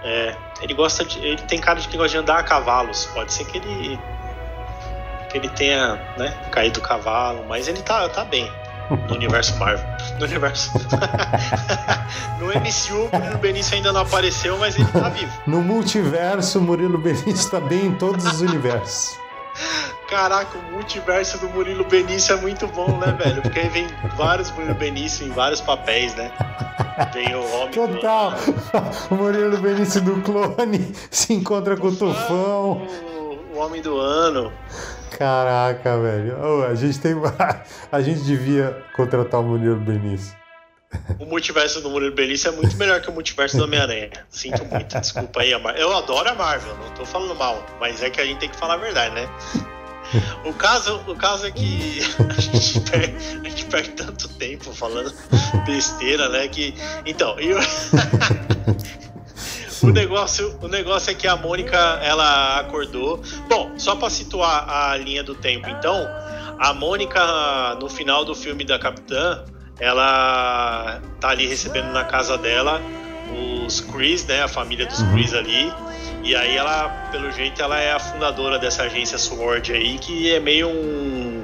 É, 0.04 0.36
ele 0.62 0.74
gosta 0.74 1.04
de. 1.04 1.20
Ele 1.20 1.42
tem 1.44 1.60
cara 1.60 1.80
de 1.80 1.88
que 1.88 1.98
gosta 1.98 2.12
de 2.12 2.18
andar 2.18 2.40
a 2.40 2.44
cavalos. 2.44 3.06
Pode 3.08 3.34
ser 3.34 3.46
que 3.46 3.58
ele. 3.58 4.00
que 5.30 5.38
ele 5.38 5.50
tenha, 5.50 5.96
né, 6.18 6.34
caído 6.52 6.80
do 6.80 6.88
cavalo, 6.88 7.46
mas 7.48 7.68
ele 7.68 7.82
tá, 7.82 8.08
tá 8.10 8.24
bem 8.24 8.52
no 8.90 9.16
universo 9.16 9.58
Marvel. 9.58 9.86
No 10.20 10.26
universo. 10.26 10.72
no 12.40 12.48
MCU, 12.48 13.10
o 13.12 13.18
Murilo 13.18 13.38
Benício 13.40 13.76
ainda 13.76 13.92
não 13.92 14.02
apareceu, 14.02 14.58
mas 14.58 14.76
ele 14.76 14.88
tá 14.88 15.10
vivo. 15.10 15.32
No 15.46 15.62
multiverso, 15.62 16.60
o 16.60 16.62
Murilo 16.62 16.98
Benício 16.98 17.52
tá 17.52 17.60
bem 17.60 17.88
em 17.88 17.96
todos 17.96 18.26
os 18.26 18.42
universos. 18.42 19.18
Caraca, 20.10 20.58
o 20.58 20.72
multiverso 20.72 21.38
do 21.40 21.50
Murilo 21.50 21.84
Benício 21.84 22.34
é 22.34 22.40
muito 22.40 22.68
bom, 22.68 22.98
né, 22.98 23.12
velho? 23.12 23.42
Porque 23.42 23.60
aí 23.60 23.70
vem 23.70 23.88
vários 24.16 24.52
Murilo 24.52 24.76
Benício 24.76 25.28
em 25.28 25.32
vários 25.32 25.60
papéis, 25.60 26.16
né? 26.16 26.32
Vem 27.14 27.36
o 27.36 27.46
homem. 27.54 27.72
do- 27.72 27.88
Total! 27.96 28.34
O 29.12 29.16
Murilo 29.16 29.58
Benício 29.58 30.02
do 30.02 30.22
clone 30.22 30.94
se 31.12 31.34
encontra 31.34 31.78
com 31.78 31.88
o 31.88 31.96
Tufão. 31.96 32.72
O, 33.54 33.56
o 33.56 33.58
homem 33.60 33.82
do 33.82 33.98
ano. 34.00 34.52
Caraca, 35.18 35.98
velho. 36.00 36.38
Ô, 36.40 36.64
a 36.66 36.76
gente 36.76 37.00
tem. 37.00 37.14
A 37.92 38.02
gente 38.02 38.22
devia 38.22 38.84
contratar 38.96 39.40
o 39.40 39.44
Murilo 39.44 39.78
Benício. 39.80 40.36
O 41.20 41.26
multiverso 41.26 41.82
do 41.82 41.90
Murilo 41.90 42.14
Benício 42.16 42.50
é 42.50 42.52
muito 42.52 42.76
melhor 42.78 43.02
que 43.02 43.10
o 43.10 43.14
multiverso 43.14 43.58
do 43.58 43.64
Homem-Aranha. 43.66 44.10
Sinto 44.30 44.64
muito, 44.66 45.00
desculpa 45.00 45.42
aí. 45.42 45.52
Eu 45.52 45.96
adoro 45.98 46.30
a 46.30 46.34
Marvel, 46.36 46.76
não 46.78 46.90
tô 46.94 47.06
falando 47.06 47.36
mal, 47.36 47.62
mas 47.80 48.02
é 48.02 48.10
que 48.10 48.22
a 48.22 48.26
gente 48.26 48.40
tem 48.40 48.50
que 48.50 48.56
falar 48.56 48.76
a 48.76 48.78
verdade, 48.78 49.14
né? 49.16 49.28
O 50.46 50.54
caso, 50.54 51.02
o 51.08 51.16
caso 51.16 51.46
é 51.46 51.52
que 51.52 52.00
a 52.30 52.42
gente, 52.42 52.80
perde, 52.82 53.16
a 53.46 53.50
gente 53.50 53.66
perde 53.66 53.90
tanto 53.92 54.30
tempo 54.30 54.72
falando 54.74 55.14
besteira, 55.66 56.30
né? 56.30 56.48
Que, 56.48 56.74
então, 57.06 57.40
e 57.40 57.54
o, 59.84 59.90
negócio, 59.92 60.58
o 60.62 60.68
negócio 60.68 61.12
é 61.12 61.14
que 61.14 61.28
a 61.28 61.36
Mônica 61.36 61.78
ela 62.02 62.60
acordou. 62.60 63.22
Bom, 63.50 63.74
só 63.78 63.96
pra 63.96 64.10
situar 64.10 64.70
a 64.70 64.96
linha 64.98 65.24
do 65.24 65.36
tempo, 65.36 65.70
então, 65.70 66.08
a 66.60 66.74
Mônica 66.74 67.76
no 67.76 67.90
final 67.90 68.24
do 68.24 68.34
filme 68.34 68.64
da 68.64 68.80
Capitã, 68.80 69.44
ela 69.80 71.02
tá 71.20 71.30
ali 71.30 71.46
recebendo 71.48 71.92
na 71.92 72.04
casa 72.04 72.38
dela 72.38 72.82
os 73.66 73.82
Chris, 73.82 74.26
né? 74.26 74.44
A 74.44 74.48
família 74.48 74.86
dos 74.86 75.00
Uhum. 75.00 75.14
Chris 75.14 75.34
ali. 75.34 75.74
E 76.24 76.36
aí 76.36 76.56
ela, 76.58 76.90
pelo 77.12 77.32
jeito, 77.32 77.62
ela 77.62 77.80
é 77.80 77.94
a 77.94 78.00
fundadora 78.00 78.60
dessa 78.60 78.84
agência 78.84 79.18
SWORD 79.18 79.72
aí, 79.74 79.98
que 79.98 80.34
é 80.34 80.40
meio 80.40 80.68
um 80.68 81.44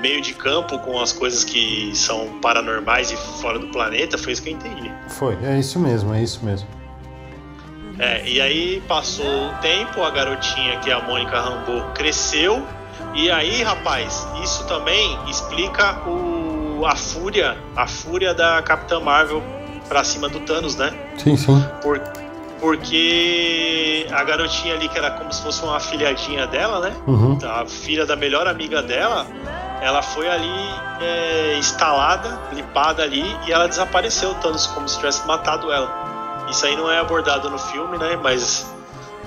meio 0.00 0.20
de 0.20 0.34
campo 0.34 0.80
com 0.80 1.00
as 1.00 1.12
coisas 1.12 1.44
que 1.44 1.92
são 1.94 2.40
paranormais 2.40 3.12
e 3.12 3.16
fora 3.40 3.56
do 3.56 3.68
planeta, 3.68 4.18
foi 4.18 4.32
isso 4.32 4.42
que 4.42 4.50
eu 4.50 4.54
entendi. 4.54 4.90
Foi, 5.06 5.38
é 5.44 5.60
isso 5.60 5.78
mesmo, 5.78 6.12
é 6.12 6.20
isso 6.20 6.44
mesmo. 6.44 6.66
É, 8.00 8.28
e 8.28 8.40
aí 8.40 8.82
passou 8.88 9.24
o 9.24 9.54
tempo, 9.60 10.02
a 10.02 10.10
garotinha 10.10 10.80
que 10.80 10.90
é 10.90 10.92
a 10.92 11.00
Mônica 11.00 11.38
Rambeau 11.40 11.92
cresceu, 11.94 12.66
e 13.14 13.30
aí, 13.30 13.62
rapaz, 13.62 14.26
isso 14.42 14.66
também 14.66 15.16
explica 15.28 16.00
o, 16.08 16.84
a 16.84 16.96
fúria, 16.96 17.56
a 17.76 17.86
fúria 17.86 18.34
da 18.34 18.60
Capitã 18.62 18.98
Marvel 18.98 19.40
pra 19.92 20.02
cima 20.02 20.26
do 20.26 20.40
Thanos, 20.40 20.74
né? 20.74 20.90
Sim, 21.18 21.36
sim. 21.36 21.62
Por, 21.82 22.00
porque 22.58 24.06
a 24.10 24.24
garotinha 24.24 24.74
ali, 24.74 24.88
que 24.88 24.96
era 24.96 25.10
como 25.10 25.30
se 25.30 25.42
fosse 25.42 25.62
uma 25.62 25.76
afilhadinha 25.76 26.46
dela, 26.46 26.80
né? 26.80 26.96
Uhum. 27.06 27.36
A 27.44 27.66
filha 27.66 28.06
da 28.06 28.16
melhor 28.16 28.46
amiga 28.46 28.82
dela, 28.82 29.26
ela 29.82 30.00
foi 30.00 30.30
ali 30.30 30.70
é, 30.98 31.58
instalada, 31.58 32.38
lipada 32.54 33.02
ali, 33.02 33.36
e 33.46 33.52
ela 33.52 33.68
desapareceu, 33.68 34.30
o 34.30 34.34
Thanos, 34.36 34.66
como 34.68 34.88
se 34.88 34.96
tivesse 34.96 35.26
matado 35.26 35.70
ela. 35.70 36.46
Isso 36.48 36.64
aí 36.64 36.74
não 36.74 36.90
é 36.90 36.98
abordado 36.98 37.50
no 37.50 37.58
filme, 37.58 37.98
né? 37.98 38.18
Mas. 38.22 38.74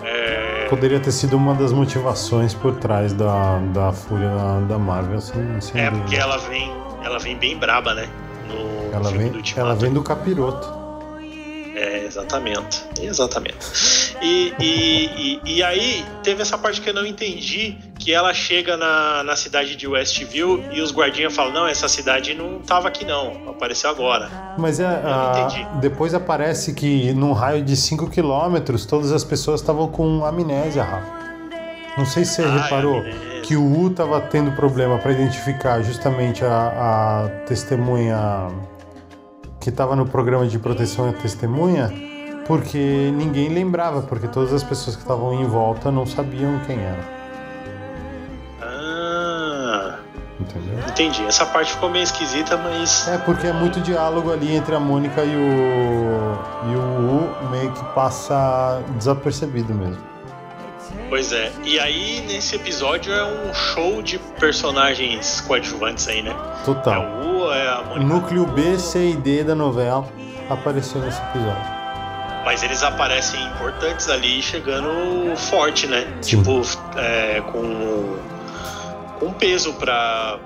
É, 0.02 0.66
Poderia 0.68 1.00
ter 1.00 1.12
sido 1.12 1.38
uma 1.38 1.54
das 1.54 1.72
motivações 1.72 2.56
por 2.56 2.76
trás 2.78 3.14
da, 3.14 3.60
da 3.72 3.92
fúria 3.94 4.32
da, 4.68 4.80
Marvel, 4.80 5.22
sem, 5.22 5.62
sem 5.62 5.80
é 5.80 5.92
dúvida. 5.92 6.06
porque 6.06 6.16
ela 6.16 6.38
vem, 6.40 6.74
ela 7.04 7.20
vem 7.20 7.38
bem 7.38 7.56
braba, 7.56 7.94
né? 7.94 8.10
No 8.50 8.94
Ela 8.94 9.04
filme 9.10 9.24
vem, 9.24 9.32
do 9.32 9.38
Ultimato. 9.38 9.60
ela 9.62 9.76
vem 9.76 9.94
do 9.94 10.02
capiroto. 10.04 10.86
É, 11.76 12.06
exatamente. 12.06 12.84
Exatamente. 13.02 13.58
E, 14.22 14.54
e, 14.60 15.40
e, 15.46 15.56
e 15.58 15.64
aí, 15.64 16.06
teve 16.24 16.42
essa 16.42 16.58
parte 16.58 16.80
que 16.80 16.90
eu 16.90 16.94
não 16.94 17.06
entendi, 17.06 17.76
que 18.00 18.14
ela 18.14 18.34
chega 18.34 18.78
na, 18.78 19.24
na 19.24 19.36
cidade 19.36 19.76
de 19.76 19.86
Westview 19.86 20.64
e 20.72 20.80
os 20.80 20.94
guardinhas 20.94 21.36
falam, 21.36 21.52
não, 21.52 21.68
essa 21.68 21.90
cidade 21.90 22.34
não 22.34 22.60
tava 22.60 22.88
aqui 22.88 23.04
não, 23.04 23.50
apareceu 23.50 23.90
agora. 23.90 24.30
Mas 24.58 24.80
é, 24.80 24.86
a- 24.86 25.78
depois 25.82 26.14
aparece 26.14 26.74
que 26.74 27.12
num 27.14 27.34
raio 27.34 27.62
de 27.62 27.76
5 27.76 28.10
quilômetros 28.10 28.86
todas 28.86 29.12
as 29.12 29.26
pessoas 29.26 29.60
estavam 29.60 29.90
com 29.90 30.24
amnésia, 30.24 30.82
Rafa. 30.84 31.26
Não 31.98 32.06
sei 32.06 32.24
se 32.24 32.36
você 32.36 32.44
Ah, 32.44 32.46
é 32.46 32.62
reparou 32.62 33.00
amnésia. 33.00 33.35
Que 33.46 33.56
o 33.56 33.80
U 33.80 33.92
tava 33.92 34.20
tendo 34.22 34.52
problema 34.54 34.98
para 34.98 35.12
identificar 35.12 35.80
justamente 35.84 36.44
a, 36.44 37.26
a 37.28 37.30
testemunha 37.46 38.48
que 39.60 39.70
estava 39.70 39.96
no 39.96 40.04
programa 40.04 40.48
de 40.48 40.58
proteção 40.58 41.10
à 41.10 41.14
testemunha, 41.14 41.92
porque 42.48 43.12
ninguém 43.16 43.50
lembrava, 43.50 44.02
porque 44.02 44.28
todas 44.28 44.52
as 44.52 44.64
pessoas 44.64 44.96
que 44.96 45.04
estavam 45.04 45.32
em 45.32 45.46
volta 45.46 45.92
não 45.92 46.08
sabiam 46.08 46.60
quem 46.66 46.80
era. 46.80 47.04
Ah, 48.64 50.00
Entendeu? 50.40 50.80
entendi. 50.90 51.24
Essa 51.26 51.46
parte 51.46 51.72
ficou 51.72 51.92
meio 51.92 52.04
esquisita, 52.04 52.58
mas... 52.58 53.08
É 53.08 53.20
porque 53.20 53.46
é 53.46 53.54
muito 53.54 53.80
diálogo 53.80 54.34
ali 54.34 54.56
entre 54.56 54.74
a 54.74 54.80
Mônica 54.80 55.24
e 55.24 55.36
o 55.36 56.16
e 56.68 56.76
o 56.76 57.46
U 57.46 57.50
meio 57.52 57.72
que 57.72 57.84
passa 57.94 58.82
desapercebido 58.98 59.72
mesmo. 59.72 60.15
Pois 61.10 61.32
é. 61.32 61.52
E 61.64 61.80
aí, 61.80 62.22
nesse 62.28 62.56
episódio, 62.56 63.14
é 63.14 63.24
um 63.24 63.54
show 63.54 64.02
de 64.02 64.18
personagens 64.40 65.42
coadjuvantes 65.42 66.08
aí, 66.08 66.22
né? 66.22 66.36
É 66.62 66.66
Total. 66.66 67.02
o 67.02 67.46
U, 67.46 67.54
é 67.54 67.68
a 67.68 67.84
Mônica 67.84 68.06
núcleo 68.06 68.46
B, 68.48 68.78
C 68.80 69.12
e 69.12 69.16
D 69.16 69.44
da 69.44 69.56
novela 69.56 70.08
apareceu 70.50 71.02
nesse 71.02 71.22
episódio. 71.22 71.76
Mas 72.44 72.62
eles 72.62 72.84
aparecem 72.84 73.44
importantes 73.48 74.08
ali, 74.10 74.42
chegando 74.42 75.36
forte, 75.36 75.88
né? 75.88 76.06
Sim. 76.22 76.38
Tipo, 76.38 76.62
é, 76.96 77.42
com, 77.52 78.18
com 79.20 79.34
peso 79.34 79.74
para 79.74 80.40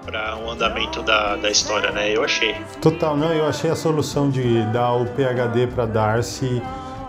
o 0.45 0.49
andamento 0.49 1.01
da, 1.01 1.35
da 1.35 1.49
história, 1.49 1.91
né? 1.91 2.09
Eu 2.15 2.23
achei. 2.23 2.55
Total, 2.81 3.17
não, 3.17 3.33
eu 3.33 3.45
achei 3.45 3.69
a 3.69 3.75
solução 3.75 4.29
de 4.29 4.63
dar 4.71 4.93
o 4.93 5.05
PHD 5.05 5.67
pra 5.67 5.85
Darcy 5.85 6.61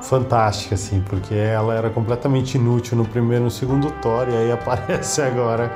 fantástica, 0.02 0.74
assim, 0.74 1.00
porque 1.00 1.34
ela 1.34 1.74
era 1.74 1.90
completamente 1.90 2.56
inútil 2.56 2.96
no 2.96 3.04
primeiro 3.06 3.42
e 3.42 3.44
no 3.44 3.50
segundo 3.50 3.90
Thor, 4.02 4.28
e 4.28 4.36
aí 4.36 4.52
aparece 4.52 5.22
agora 5.22 5.72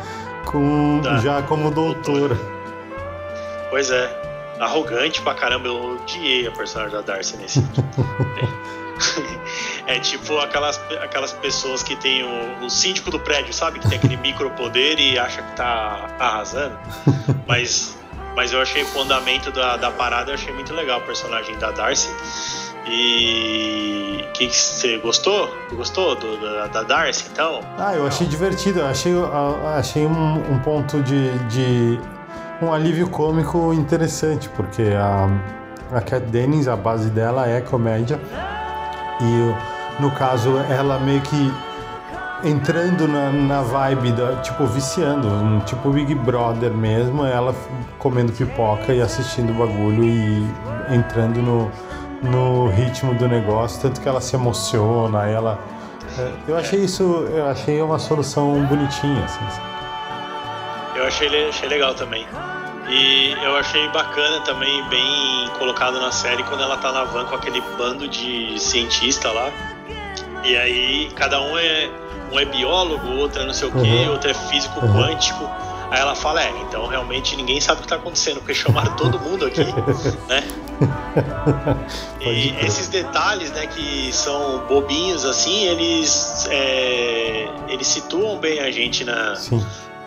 com 0.46 1.00
Tá. 1.02 1.18
já 1.18 1.42
como 1.42 1.70
doutora. 1.70 2.36
Pois 3.70 3.90
é. 3.90 4.22
Arrogante 4.60 5.20
pra 5.20 5.34
caramba, 5.34 5.66
eu 5.66 5.96
odiei 5.96 6.46
a 6.46 6.52
personagem 6.52 6.92
da 6.92 7.02
Darcy 7.02 7.36
nesse. 7.36 7.60
é 9.86 9.98
tipo 9.98 10.38
aquelas, 10.38 10.80
aquelas 11.02 11.32
pessoas 11.32 11.82
que 11.82 11.96
tem 11.96 12.22
o, 12.22 12.64
o 12.64 12.70
síndico 12.70 13.10
do 13.10 13.18
prédio, 13.18 13.52
sabe? 13.52 13.78
Que 13.78 13.88
tem 13.88 13.98
aquele 13.98 14.16
micropoder 14.16 14.98
e 14.98 15.18
acha 15.18 15.42
que 15.42 15.56
tá 15.56 16.08
arrasando. 16.18 16.78
Mas, 17.46 17.96
mas 18.36 18.52
eu 18.52 18.60
achei 18.60 18.82
o 18.82 18.86
fundamento 18.86 19.50
da, 19.50 19.76
da 19.76 19.90
parada, 19.90 20.30
eu 20.30 20.34
achei 20.34 20.52
muito 20.52 20.72
legal 20.72 21.00
o 21.00 21.02
personagem 21.02 21.56
da 21.58 21.70
Darcy. 21.70 22.08
E 22.86 24.24
que 24.34 24.48
você 24.52 24.98
gostou? 24.98 25.48
Gostou 25.72 26.16
do, 26.16 26.36
da, 26.40 26.66
da 26.66 26.82
Darcy, 26.82 27.26
então? 27.32 27.60
Ah, 27.78 27.94
eu 27.94 28.06
achei 28.06 28.26
divertido, 28.26 28.80
eu 28.80 28.86
achei, 28.86 29.12
eu 29.12 29.68
achei 29.68 30.06
um, 30.06 30.52
um 30.52 30.58
ponto 30.58 31.00
de, 31.02 31.38
de 31.48 32.00
um 32.60 32.72
alívio 32.72 33.08
cômico 33.08 33.72
interessante, 33.72 34.48
porque 34.50 34.82
a, 34.82 35.28
a 35.96 36.00
Kat 36.00 36.26
Dennings, 36.26 36.68
a 36.68 36.76
base 36.76 37.10
dela 37.10 37.48
é 37.48 37.60
comédia, 37.60 38.20
e 39.20 40.02
no 40.02 40.10
caso 40.10 40.58
ela 40.68 40.98
meio 40.98 41.20
que 41.22 41.52
entrando 42.42 43.08
na, 43.08 43.30
na 43.30 43.62
vibe, 43.62 44.12
da, 44.12 44.36
tipo, 44.42 44.66
viciando, 44.66 45.28
um 45.28 45.60
tipo 45.60 45.90
Big 45.90 46.14
Brother 46.14 46.72
mesmo, 46.72 47.24
ela 47.24 47.54
comendo 47.98 48.32
pipoca 48.32 48.92
e 48.92 49.00
assistindo 49.00 49.50
o 49.50 49.54
bagulho 49.54 50.04
e 50.04 50.46
entrando 50.94 51.40
no, 51.40 51.70
no 52.30 52.68
ritmo 52.68 53.14
do 53.14 53.28
negócio, 53.28 53.80
tanto 53.82 54.00
que 54.00 54.08
ela 54.08 54.20
se 54.20 54.34
emociona, 54.36 55.26
ela. 55.28 55.58
é, 56.18 56.32
Eu 56.48 56.56
achei 56.56 56.80
isso, 56.80 57.02
eu 57.30 57.46
achei 57.48 57.80
uma 57.82 57.98
solução 57.98 58.64
bonitinha, 58.66 59.24
assim. 59.24 59.40
Eu 60.96 61.06
achei, 61.06 61.48
achei 61.48 61.68
legal 61.68 61.94
também. 61.94 62.26
E 62.88 63.32
eu 63.42 63.56
achei 63.56 63.88
bacana 63.88 64.40
também, 64.40 64.82
bem 64.88 65.48
colocado 65.58 65.98
na 66.00 66.12
série, 66.12 66.42
quando 66.44 66.62
ela 66.62 66.76
tá 66.76 66.92
na 66.92 67.04
van 67.04 67.24
com 67.24 67.34
aquele 67.34 67.60
bando 67.78 68.06
de 68.06 68.58
cientista 68.58 69.30
lá. 69.32 69.50
E 70.44 70.56
aí 70.56 71.10
cada 71.16 71.40
um 71.40 71.56
é 71.58 71.88
um 72.32 72.38
é 72.38 72.44
biólogo, 72.44 73.08
outro 73.16 73.42
é 73.42 73.46
não 73.46 73.54
sei 73.54 73.68
o 73.68 73.72
quê, 73.72 73.78
Uhum. 74.06 74.10
outro 74.12 74.30
é 74.30 74.34
físico 74.34 74.84
Uhum. 74.84 74.92
quântico. 74.92 75.48
Aí 75.90 76.00
ela 76.00 76.14
fala, 76.14 76.42
é, 76.42 76.50
então 76.68 76.86
realmente 76.86 77.36
ninguém 77.36 77.60
sabe 77.60 77.80
o 77.80 77.82
que 77.82 77.88
tá 77.88 77.96
acontecendo, 77.96 78.38
porque 78.38 78.54
chamaram 78.54 78.92
todo 78.96 79.18
mundo 79.18 79.46
aqui, 79.46 79.64
né? 80.28 80.42
E 82.20 82.54
esses 82.64 82.88
detalhes, 82.88 83.50
né, 83.52 83.66
que 83.66 84.10
são 84.12 84.66
bobinhos 84.66 85.24
assim, 85.24 85.64
eles 85.66 86.46
é, 86.50 87.46
eles 87.68 87.86
situam 87.86 88.38
bem 88.38 88.60
a 88.60 88.70
gente 88.70 89.04
na, 89.04 89.34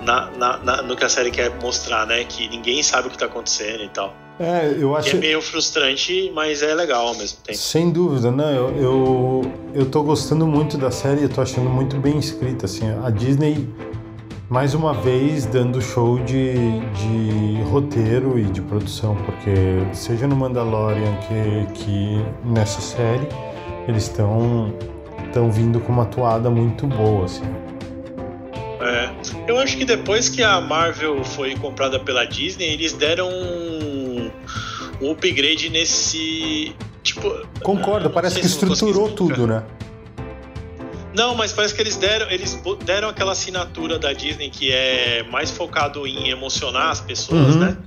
na, 0.01 0.31
na- 0.31 0.57
na- 0.57 0.81
no 0.81 0.95
que 0.95 1.05
a 1.05 1.09
série 1.09 1.29
quer 1.31 1.51
mostrar, 1.61 2.05
né? 2.07 2.23
Que 2.23 2.47
ninguém 2.49 2.81
sabe 2.81 3.07
o 3.07 3.11
que 3.11 3.17
tá 3.17 3.25
acontecendo 3.27 3.83
e 3.83 3.89
tal. 3.89 4.13
É, 4.39 4.67
eu 4.79 4.91
Que 4.93 4.97
acho. 4.99 5.15
é 5.15 5.19
meio 5.19 5.41
frustrante, 5.41 6.31
mas 6.33 6.61
é 6.61 6.73
legal 6.75 7.07
ao 7.07 7.15
mesmo 7.15 7.37
tempo. 7.43 7.57
Sem 7.57 7.89
dúvida, 7.91 8.31
né? 8.31 8.55
Eu, 8.55 8.69
eu, 8.77 9.51
eu 9.73 9.85
tô 9.89 10.03
gostando 10.03 10.45
muito 10.47 10.77
da 10.77 10.91
série, 10.91 11.23
eu 11.23 11.29
tô 11.29 11.41
achando 11.41 11.69
muito 11.69 11.97
bem 11.97 12.17
escrita, 12.19 12.65
assim. 12.65 12.83
A 13.03 13.09
Disney, 13.09 13.67
mais 14.49 14.73
uma 14.73 14.93
vez, 14.93 15.45
dando 15.45 15.81
show 15.81 16.19
de, 16.19 16.53
de 16.79 17.61
roteiro 17.69 18.39
e 18.39 18.45
de 18.45 18.61
produção, 18.61 19.15
porque 19.25 19.53
seja 19.93 20.25
no 20.25 20.35
Mandalorian 20.35 21.17
que, 21.17 21.73
que 21.73 22.25
nessa 22.45 22.79
série, 22.79 23.27
eles 23.87 24.03
estão 24.03 24.73
estão 25.27 25.51
vindo 25.51 25.79
com 25.81 25.91
uma 25.91 26.05
toada 26.05 26.49
muito 26.49 26.87
boa, 26.87 27.25
assim. 27.25 27.43
É. 28.79 29.09
Eu 29.47 29.59
acho 29.59 29.77
que 29.77 29.83
depois 29.83 30.29
que 30.29 30.41
a 30.41 30.61
Marvel 30.61 31.23
foi 31.23 31.55
comprada 31.55 31.99
pela 31.99 32.25
Disney, 32.25 32.73
eles 32.73 32.93
deram 32.93 33.29
um, 33.29 34.31
um 35.01 35.11
upgrade 35.11 35.69
nesse. 35.69 36.73
Tipo. 37.03 37.45
Concordo, 37.61 38.09
parece 38.09 38.39
que 38.39 38.45
estruturou 38.45 39.09
tudo, 39.11 39.45
né? 39.45 39.63
Não, 41.17 41.33
mas 41.33 41.51
parece 41.51 41.73
que 41.73 41.81
eles 41.81 41.95
deram, 41.95 42.29
eles 42.29 42.59
deram 42.85 43.09
aquela 43.09 43.31
assinatura 43.31 43.97
da 43.97 44.13
Disney 44.13 44.51
que 44.51 44.71
é 44.71 45.23
mais 45.31 45.49
focado 45.49 46.05
em 46.05 46.29
emocionar 46.29 46.91
as 46.91 47.01
pessoas, 47.01 47.55
Uhum. 47.55 47.59
né? 47.61 47.77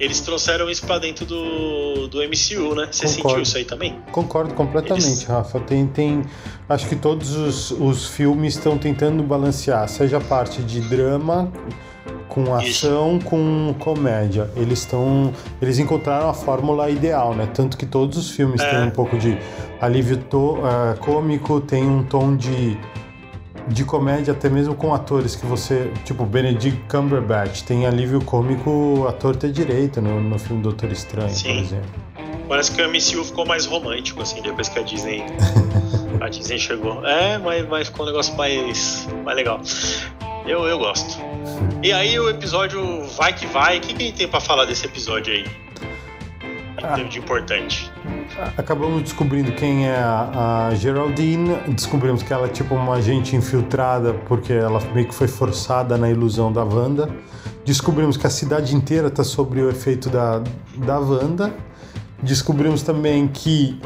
Eles 0.00 0.18
trouxeram 0.20 0.68
isso 0.68 0.84
pra 0.84 0.98
dentro 0.98 1.24
do, 1.24 2.08
do 2.08 2.18
MCU, 2.18 2.74
né? 2.74 2.88
Você 2.90 3.06
Concordo. 3.06 3.12
sentiu 3.28 3.40
isso 3.42 3.56
aí 3.56 3.64
também? 3.64 3.96
Concordo 4.10 4.52
completamente, 4.54 5.06
Eles- 5.06 5.22
Rafa. 5.22 5.60
Tem, 5.60 5.86
tem, 5.86 6.24
acho 6.68 6.88
que 6.88 6.96
todos 6.96 7.36
os, 7.36 7.70
os 7.70 8.08
filmes 8.08 8.56
estão 8.56 8.76
tentando 8.76 9.22
balancear, 9.22 9.88
seja 9.88 10.16
a 10.16 10.20
parte 10.20 10.60
de 10.62 10.80
drama 10.80 11.52
com 12.32 12.58
Isso. 12.60 12.86
ação, 12.86 13.18
com 13.18 13.74
comédia. 13.78 14.50
Eles 14.56 14.78
estão, 14.78 15.32
eles 15.60 15.78
encontraram 15.78 16.30
a 16.30 16.32
fórmula 16.34 16.88
ideal, 16.88 17.34
né? 17.34 17.46
Tanto 17.52 17.76
que 17.76 17.84
todos 17.84 18.16
os 18.16 18.30
filmes 18.30 18.62
É. 18.62 18.70
têm 18.70 18.84
um 18.84 18.90
pouco 18.90 19.18
de 19.18 19.36
alívio 19.78 20.16
to, 20.16 20.56
eh, 20.64 20.94
cômico, 21.00 21.60
tem 21.60 21.84
um 21.84 22.02
tom 22.02 22.34
de 22.34 22.78
de 23.68 23.84
comédia 23.84 24.32
até 24.32 24.48
mesmo 24.48 24.74
com 24.74 24.92
atores 24.92 25.36
que 25.36 25.46
você, 25.46 25.92
tipo 26.04 26.26
Benedict 26.26 26.80
Cumberbatch, 26.90 27.62
tem 27.62 27.86
alívio 27.86 28.20
cômico 28.20 29.06
ator 29.08 29.36
ter 29.36 29.52
direito 29.52 30.00
no, 30.02 30.20
no 30.20 30.36
filme 30.36 30.60
Doutor 30.60 30.90
Estranho, 30.90 31.28
por 31.28 31.36
Sim. 31.36 31.60
exemplo. 31.60 31.86
Parece 32.48 32.72
que 32.72 32.82
o 32.82 32.88
MCU 32.88 33.24
ficou 33.24 33.46
mais 33.46 33.64
romântico, 33.66 34.20
assim, 34.20 34.42
depois 34.42 34.68
que 34.68 34.80
a 34.80 34.82
Disney, 34.82 35.22
a 36.20 36.28
Disney 36.28 36.58
chegou. 36.58 37.06
É, 37.06 37.38
mas, 37.38 37.68
mas 37.68 37.86
ficou 37.86 38.04
um 38.04 38.08
negócio 38.08 38.36
mais, 38.36 39.06
mais 39.24 39.36
legal. 39.36 39.60
Eu, 40.46 40.66
eu 40.66 40.78
gosto. 40.78 41.18
E 41.82 41.92
aí 41.92 42.18
o 42.18 42.28
episódio 42.28 43.04
vai 43.16 43.32
que 43.32 43.46
vai. 43.46 43.78
O 43.78 43.80
que, 43.80 43.94
que 43.94 44.02
a 44.02 44.06
gente 44.06 44.16
tem 44.18 44.28
pra 44.28 44.40
falar 44.40 44.64
desse 44.64 44.86
episódio 44.86 45.32
aí? 45.32 45.44
Ah. 46.82 46.96
De 46.96 47.18
importante. 47.18 47.92
Acabamos 48.56 49.02
descobrindo 49.02 49.52
quem 49.52 49.86
é 49.86 49.96
a, 49.96 50.70
Geraldine, 50.74 51.54
descobrimos 51.68 52.22
que 52.22 52.32
ela 52.32 52.46
é 52.46 52.48
tipo 52.48 52.74
uma 52.74 52.94
agente 52.94 53.36
infiltrada 53.36 54.14
porque 54.26 54.52
ela 54.52 54.80
meio 54.92 55.06
que 55.06 55.14
foi 55.14 55.28
forçada 55.28 55.96
na 55.96 56.10
ilusão 56.10 56.52
da 56.52 56.64
Wanda. 56.64 57.08
Descobrimos 57.64 58.16
que 58.16 58.26
a 58.26 58.30
cidade 58.30 58.74
inteira 58.74 59.06
está 59.08 59.22
sob 59.22 59.60
o 59.60 59.70
efeito 59.70 60.10
da, 60.10 60.42
da 60.78 60.98
Wanda. 60.98 61.54
Descobrimos 62.20 62.82
também 62.82 63.28
que 63.28 63.80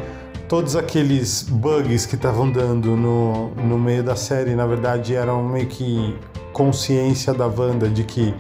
todos 0.49 0.75
aqueles 0.75 1.43
bugs 1.43 2.07
que 2.07 2.15
estavam 2.15 2.51
dando 2.51 2.97
no, 2.97 3.51
no 3.57 3.79
meio 3.79 4.03
da 4.03 4.17
série, 4.17 4.55
na 4.55 4.67
verdade, 4.67 5.15
eram 5.15 5.43
meio 5.43 5.67
que 5.67 6.17
consciência 6.61 7.35
da 7.35 7.47
Wanda 7.47 7.87
de 7.87 8.03
que 8.03 8.35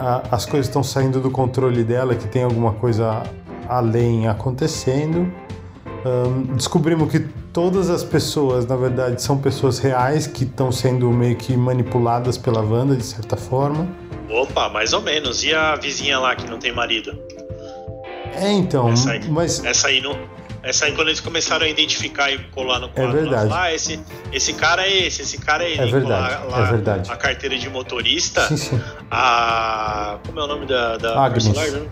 a- 0.00 0.22
as 0.32 0.44
coisas 0.44 0.66
estão 0.66 0.82
saindo 0.82 1.20
do 1.20 1.30
controle 1.30 1.84
dela, 1.84 2.16
que 2.16 2.26
tem 2.26 2.42
alguma 2.42 2.72
coisa 2.72 3.22
além 3.68 4.26
acontecendo. 4.26 5.32
Ahn, 6.04 6.42
descobrimos 6.56 7.08
que 7.08 7.20
todas 7.52 7.88
as 7.88 8.02
pessoas, 8.02 8.66
na 8.66 8.74
verdade, 8.74 9.22
são 9.22 9.38
pessoas 9.38 9.78
reais 9.78 10.26
que 10.26 10.42
estão 10.42 10.72
sendo 10.72 11.08
meio 11.12 11.36
que 11.36 11.56
manipuladas 11.56 12.36
pela 12.36 12.60
Wanda, 12.62 12.96
de 12.96 13.04
certa 13.04 13.36
forma. 13.36 13.86
Opa, 14.28 14.68
mais 14.68 14.92
ou 14.92 15.00
menos. 15.00 15.44
E 15.44 15.54
a 15.54 15.76
vizinha 15.76 16.18
lá 16.18 16.34
que 16.34 16.50
não 16.50 16.58
tem 16.58 16.72
marido? 16.74 17.16
É, 18.34 18.50
então, 18.52 18.88
Essa 18.88 19.12
aí. 19.12 19.30
mas 19.30 19.64
Essa 19.64 19.86
aí 19.86 20.00
não. 20.00 20.16
Essa 20.66 20.86
aí 20.86 20.92
quando 20.92 21.06
eles 21.06 21.20
começaram 21.20 21.64
a 21.64 21.68
identificar 21.68 22.28
e 22.28 22.38
colar 22.50 22.80
no 22.80 22.88
quadro, 22.88 23.12
verdade. 23.12 23.48
lá, 23.48 23.62
ah, 23.62 23.72
esse, 23.72 24.00
esse 24.32 24.52
cara 24.52 24.84
é 24.84 25.06
esse, 25.06 25.22
esse 25.22 25.38
cara 25.38 25.62
é 25.62 25.70
ele. 25.70 25.82
É 25.82 25.86
verdade, 25.86 26.46
lá 26.50 26.58
é 26.58 26.70
verdade. 26.72 27.08
A 27.08 27.16
carteira 27.16 27.56
de 27.56 27.70
motorista, 27.70 28.48
sim, 28.48 28.56
sim. 28.56 28.82
a. 29.08 30.18
Como 30.26 30.40
é 30.40 30.42
o 30.42 30.46
nome 30.48 30.66
da, 30.66 30.96
da 30.96 31.24
Agnes. 31.24 31.46
personagem? 31.46 31.88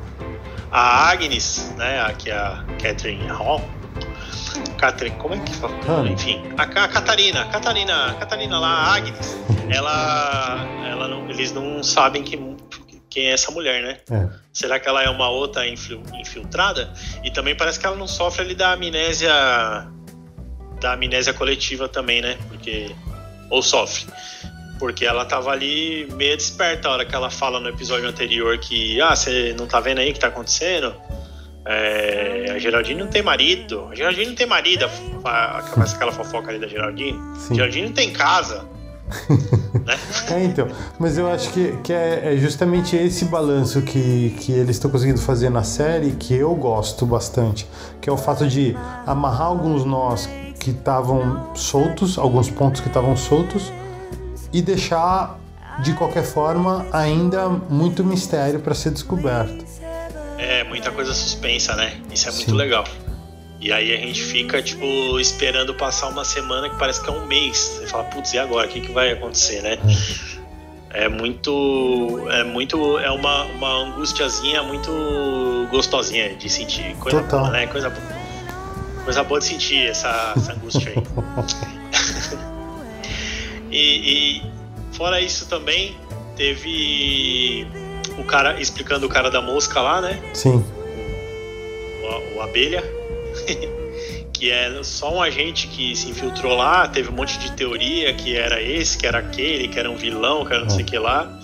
A 0.73 1.09
Agnes, 1.09 1.73
né? 1.77 2.01
A, 2.01 2.13
que 2.15 2.31
é 2.31 2.35
a 2.35 2.65
Catherine 2.83 3.29
Hall. 3.29 3.63
Catherine, 4.77 5.17
como 5.19 5.35
é 5.35 5.39
que 5.39 5.55
fala? 5.55 6.09
Enfim, 6.09 6.43
a, 6.59 6.63
a 6.63 6.89
Catarina, 6.89 7.45
Catarina, 7.47 8.17
Catarina 8.19 8.59
lá, 8.59 8.69
a 8.69 8.95
Agnes, 8.97 9.39
ela, 9.71 10.59
ela 10.91 11.07
não, 11.07 11.31
eles 11.31 11.53
não 11.53 11.81
sabem 11.81 12.25
que, 12.25 12.37
quem 13.15 13.27
é 13.29 13.33
essa 13.33 13.51
mulher, 13.53 13.81
né? 13.83 13.99
É. 14.11 14.29
Será 14.53 14.81
que 14.81 14.89
ela 14.89 15.03
é 15.03 15.09
uma 15.09 15.29
outra 15.31 15.67
infil- 15.69 16.03
infiltrada? 16.21 16.93
E 17.23 17.31
também 17.31 17.55
parece 17.57 17.79
que 17.79 17.87
ela 17.87 17.97
não 17.97 18.09
sofre 18.09 18.43
ali 18.43 18.55
da 18.55 18.73
amnésia 18.73 19.33
da 20.81 20.93
amnésia 20.95 21.33
coletiva 21.33 21.89
também, 21.89 22.21
né? 22.21 22.37
Porque 22.49 22.91
ou 23.49 23.63
sofre. 23.63 24.07
Porque 24.79 25.07
ela 25.07 25.25
tava 25.25 25.51
ali 25.53 26.09
meio 26.15 26.37
desperta 26.37 26.89
a 26.89 26.93
hora 26.93 27.05
que 27.07 27.15
ela 27.15 27.31
fala 27.31 27.61
no 27.61 27.69
episódio 27.69 28.09
anterior 28.09 28.59
que 28.59 29.01
ah, 29.01 29.15
você 29.15 29.55
não 29.57 29.67
tá 29.67 29.79
vendo 29.81 30.01
aí 30.01 30.11
o 30.11 30.13
que 30.13 30.19
tá 30.21 30.27
acontecendo? 30.27 30.95
É, 31.67 32.51
a 32.51 32.59
Geraldine 32.59 33.01
não 33.01 33.09
tem 33.09 33.23
marido. 33.23 33.89
A 33.91 33.95
Geraldine 33.95 34.27
não 34.27 34.35
tem 34.35 34.47
marido. 34.47 34.85
A- 35.25 35.59
a- 35.59 35.63
Começa 35.63 35.95
aquela 35.97 36.13
fofoca 36.13 36.51
ali 36.51 36.59
da 36.59 36.67
Geraldine. 36.67 37.19
Sim. 37.39 37.55
Geraldine 37.55 37.87
não 37.87 37.95
tem 37.95 38.13
casa. 38.13 38.69
né? 39.87 39.99
É, 40.31 40.45
então. 40.45 40.69
Mas 40.99 41.19
eu 41.19 41.31
acho 41.31 41.51
que, 41.51 41.73
que 41.83 41.93
é, 41.93 42.35
é 42.35 42.37
justamente 42.37 42.97
esse 42.97 43.27
balanço 43.27 43.83
que, 43.83 44.31
que 44.41 44.53
eles 44.53 44.77
estão 44.77 44.91
conseguindo 44.91 45.21
fazer 45.21 45.51
na 45.51 45.63
série 45.63 46.13
que 46.13 46.35
eu 46.35 46.55
gosto 46.55 47.05
bastante. 47.05 47.67
Que 48.01 48.09
é 48.09 48.13
o 48.13 48.17
fato 48.17 48.47
de 48.47 48.77
amarrar 49.07 49.49
alguns 49.49 49.85
nós 49.85 50.29
que 50.59 50.71
estavam 50.71 51.55
soltos, 51.55 52.17
alguns 52.17 52.49
pontos 52.49 52.81
que 52.81 52.89
estavam 52.89 53.17
soltos, 53.17 53.71
e 54.53 54.63
deixar, 54.63 55.39
de 55.83 55.93
qualquer 55.93 56.25
forma, 56.25 56.87
ainda 56.93 57.49
muito 57.49 58.03
mistério 58.03 58.61
para 58.61 58.75
ser 58.75 58.91
descoberto. 58.91 59.65
É, 60.39 60.65
muita 60.65 60.91
coisa 60.91 61.13
suspensa, 61.13 61.75
né? 61.77 61.95
Isso 62.13 62.29
é 62.29 62.33
muito 62.33 62.51
Sim. 62.51 62.57
legal. 62.57 62.85
E 63.65 63.73
aí 63.73 63.95
a 63.95 63.97
gente 63.97 64.23
fica, 64.23 64.61
tipo, 64.61 65.19
esperando 65.19 65.73
passar 65.73 66.09
uma 66.09 66.23
semana 66.23 66.69
que 66.69 66.77
parece 66.79 67.03
que 67.03 67.09
é 67.09 67.13
um 67.15 67.27
mês. 67.27 67.57
Você 67.79 67.87
fala, 67.87 68.05
putz, 68.05 68.35
e 68.35 68.39
agora? 68.39 68.67
O 68.67 68.71
que, 68.71 68.79
que 68.79 68.93
vai 68.93 69.13
acontecer, 69.13 69.63
né? 69.63 69.79
É 70.91 71.09
muito. 71.09 72.27
É 72.31 72.45
muito. 72.45 72.99
É 72.99 73.11
uma, 73.11 73.45
uma 73.45 73.85
angustiazinha 73.87 74.63
muito 74.63 74.91
gostosinha 75.71 76.35
de 76.35 76.47
sentir. 76.51 76.95
Coisa 76.97 77.23
Total. 77.23 77.41
boa, 77.41 77.51
né? 77.53 77.67
Coisa, 77.67 77.89
boa- 77.89 79.03
coisa 79.03 79.25
boa 79.25 79.41
de 79.41 79.47
sentir 79.47 79.87
essa, 79.89 80.35
essa 80.37 80.53
angústia 80.53 80.93
aí. 80.95 81.03
e, 83.73 84.37
e 84.39 84.43
fora 84.93 85.23
isso 85.23 85.47
também, 85.47 85.97
teve 86.37 87.67
o 88.19 88.25
cara 88.25 88.61
explicando 88.61 89.07
o 89.07 89.09
cara 89.09 89.31
da 89.31 89.41
mosca 89.41 89.81
lá, 89.81 90.03
né? 90.03 90.23
Sim, 90.35 90.63
o, 92.03 92.37
o 92.37 92.43
abelha, 92.43 92.85
que 94.33 94.51
é 94.51 94.83
só 94.83 95.15
um 95.15 95.23
agente 95.23 95.69
que 95.69 95.95
se 95.95 96.11
infiltrou 96.11 96.57
lá, 96.57 96.89
teve 96.89 97.09
um 97.09 97.13
monte 97.13 97.39
de 97.39 97.53
teoria 97.53 98.13
que 98.13 98.37
era 98.37 98.61
esse, 98.61 98.99
que 98.99 99.07
era 99.07 99.19
aquele, 99.19 99.69
que 99.69 99.79
era 99.79 99.91
um 99.91 99.97
vilão, 99.97 100.45
que 100.45 100.53
era 100.53 100.63
não 100.63 100.71
sei 100.71 100.83
o 100.83 100.87
que 100.87 100.99
lá. 100.99 101.39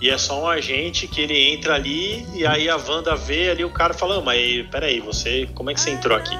E 0.00 0.10
é 0.10 0.18
só 0.18 0.42
um 0.42 0.46
agente 0.46 1.08
que 1.08 1.22
ele 1.22 1.54
entra 1.54 1.74
ali 1.74 2.26
e 2.34 2.46
aí 2.46 2.68
a 2.68 2.76
Wanda 2.76 3.16
vê 3.16 3.50
ali 3.50 3.64
o 3.64 3.70
cara 3.70 3.94
falando, 3.94 4.24
mas 4.24 4.66
peraí, 4.70 5.00
você, 5.00 5.48
como 5.54 5.70
é 5.70 5.74
que 5.74 5.80
você 5.80 5.90
entrou 5.90 6.16
aqui? 6.16 6.36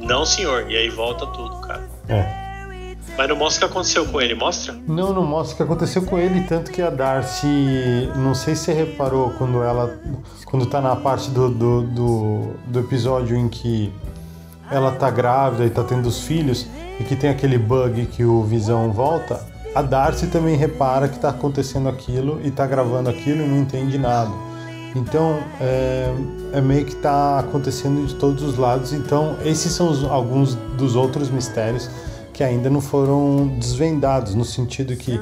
Não, 0.00 0.24
senhor. 0.24 0.68
E 0.70 0.76
aí 0.76 0.88
volta 0.88 1.26
tudo, 1.26 1.60
cara. 1.60 1.88
É. 2.08 2.50
Mas 3.16 3.28
não 3.28 3.36
mostra 3.36 3.66
o 3.66 3.68
que 3.68 3.72
aconteceu 3.72 4.06
com 4.06 4.20
ele, 4.20 4.34
mostra? 4.34 4.74
Não, 4.86 5.12
não 5.12 5.24
mostra 5.24 5.54
o 5.54 5.56
que 5.56 5.62
aconteceu 5.62 6.02
com 6.02 6.18
ele, 6.18 6.42
tanto 6.42 6.70
que 6.70 6.80
a 6.80 6.90
Darcy, 6.90 8.08
não 8.16 8.34
sei 8.34 8.54
se 8.54 8.64
você 8.64 8.72
reparou 8.72 9.30
quando 9.30 9.62
ela, 9.62 9.98
quando 10.44 10.66
tá 10.66 10.80
na 10.80 10.96
parte 10.96 11.30
do, 11.30 11.48
do, 11.48 11.82
do, 11.82 12.54
do 12.66 12.80
episódio 12.80 13.36
em 13.36 13.48
que 13.48 13.92
ela 14.70 14.92
tá 14.92 15.10
grávida 15.10 15.64
e 15.64 15.70
tá 15.70 15.82
tendo 15.82 16.06
os 16.06 16.20
filhos 16.20 16.66
e 16.98 17.04
que 17.04 17.16
tem 17.16 17.30
aquele 17.30 17.58
bug 17.58 18.06
que 18.06 18.24
o 18.24 18.42
Visão 18.42 18.92
volta, 18.92 19.40
a 19.74 19.82
Darcy 19.82 20.26
também 20.26 20.56
repara 20.56 21.08
que 21.08 21.18
tá 21.18 21.30
acontecendo 21.30 21.88
aquilo 21.88 22.40
e 22.44 22.50
tá 22.50 22.66
gravando 22.66 23.08
aquilo 23.08 23.42
e 23.42 23.46
não 23.46 23.58
entende 23.58 23.98
nada. 23.98 24.30
Então 24.94 25.38
é, 25.60 26.12
é 26.52 26.60
meio 26.60 26.84
que 26.84 26.96
tá 26.96 27.38
acontecendo 27.38 28.06
de 28.06 28.14
todos 28.16 28.42
os 28.42 28.56
lados. 28.56 28.92
Então 28.92 29.36
esses 29.44 29.72
são 29.72 29.88
os, 29.88 30.04
alguns 30.04 30.54
dos 30.76 30.96
outros 30.96 31.30
mistérios 31.30 31.88
que 32.32 32.42
ainda 32.42 32.68
não 32.70 32.80
foram 32.80 33.48
desvendados, 33.58 34.34
no 34.34 34.44
sentido 34.44 34.96
que 34.96 35.20